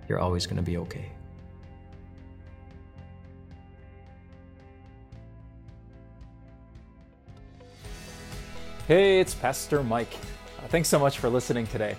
you're 0.07 0.19
always 0.19 0.45
going 0.45 0.57
to 0.57 0.63
be 0.63 0.77
okay. 0.77 1.11
Hey, 8.89 9.19
it's 9.19 9.35
Pastor 9.35 9.83
Mike. 9.83 10.11
Uh, 10.57 10.67
thanks 10.69 10.89
so 10.89 10.97
much 10.97 11.19
for 11.19 11.29
listening 11.29 11.67
today. 11.67 11.95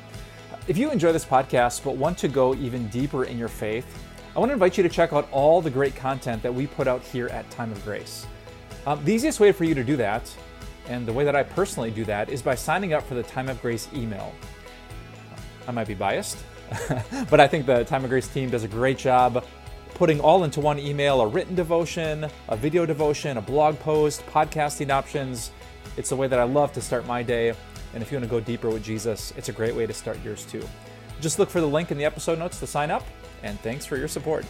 If 0.66 0.76
you 0.76 0.90
enjoy 0.90 1.12
this 1.12 1.24
podcast 1.24 1.84
but 1.84 1.94
want 1.94 2.18
to 2.18 2.26
go 2.26 2.52
even 2.56 2.88
deeper 2.88 3.26
in 3.26 3.38
your 3.38 3.46
faith, 3.46 3.86
I 4.34 4.40
want 4.40 4.48
to 4.48 4.54
invite 4.54 4.76
you 4.76 4.82
to 4.82 4.88
check 4.88 5.12
out 5.12 5.28
all 5.30 5.62
the 5.62 5.70
great 5.70 5.94
content 5.94 6.42
that 6.42 6.52
we 6.52 6.66
put 6.66 6.88
out 6.88 7.00
here 7.04 7.28
at 7.28 7.48
Time 7.48 7.70
of 7.70 7.84
Grace. 7.84 8.26
Um, 8.88 9.04
the 9.04 9.12
easiest 9.12 9.38
way 9.38 9.52
for 9.52 9.62
you 9.62 9.72
to 9.76 9.84
do 9.84 9.96
that, 9.98 10.28
and 10.88 11.06
the 11.06 11.12
way 11.12 11.22
that 11.22 11.36
I 11.36 11.44
personally 11.44 11.92
do 11.92 12.04
that, 12.06 12.28
is 12.28 12.42
by 12.42 12.56
signing 12.56 12.92
up 12.92 13.06
for 13.06 13.14
the 13.14 13.22
Time 13.22 13.48
of 13.48 13.62
Grace 13.62 13.86
email. 13.94 14.34
I 15.68 15.70
might 15.70 15.86
be 15.86 15.94
biased, 15.94 16.38
but 17.30 17.38
I 17.38 17.46
think 17.46 17.66
the 17.66 17.84
Time 17.84 18.02
of 18.02 18.10
Grace 18.10 18.26
team 18.26 18.50
does 18.50 18.64
a 18.64 18.68
great 18.68 18.98
job 18.98 19.44
putting 19.94 20.18
all 20.18 20.42
into 20.42 20.60
one 20.60 20.80
email 20.80 21.20
a 21.20 21.26
written 21.28 21.54
devotion, 21.54 22.26
a 22.48 22.56
video 22.56 22.84
devotion, 22.84 23.36
a 23.36 23.40
blog 23.40 23.78
post, 23.78 24.26
podcasting 24.26 24.90
options 24.90 25.52
it's 25.96 26.10
the 26.10 26.16
way 26.16 26.26
that 26.28 26.38
I 26.38 26.44
love 26.44 26.72
to 26.74 26.80
start 26.80 27.06
my 27.06 27.22
day. 27.22 27.54
And 27.92 28.02
if 28.02 28.10
you 28.10 28.18
want 28.18 28.24
to 28.24 28.30
go 28.30 28.40
deeper 28.40 28.68
with 28.68 28.84
Jesus, 28.84 29.32
it's 29.36 29.48
a 29.48 29.52
great 29.52 29.74
way 29.74 29.86
to 29.86 29.92
start 29.92 30.18
yours 30.24 30.44
too. 30.44 30.66
Just 31.20 31.38
look 31.38 31.50
for 31.50 31.60
the 31.60 31.66
link 31.66 31.90
in 31.90 31.98
the 31.98 32.04
episode 32.04 32.38
notes 32.38 32.60
to 32.60 32.66
sign 32.66 32.90
up, 32.90 33.04
and 33.42 33.60
thanks 33.60 33.84
for 33.84 33.96
your 33.96 34.08
support. 34.08 34.44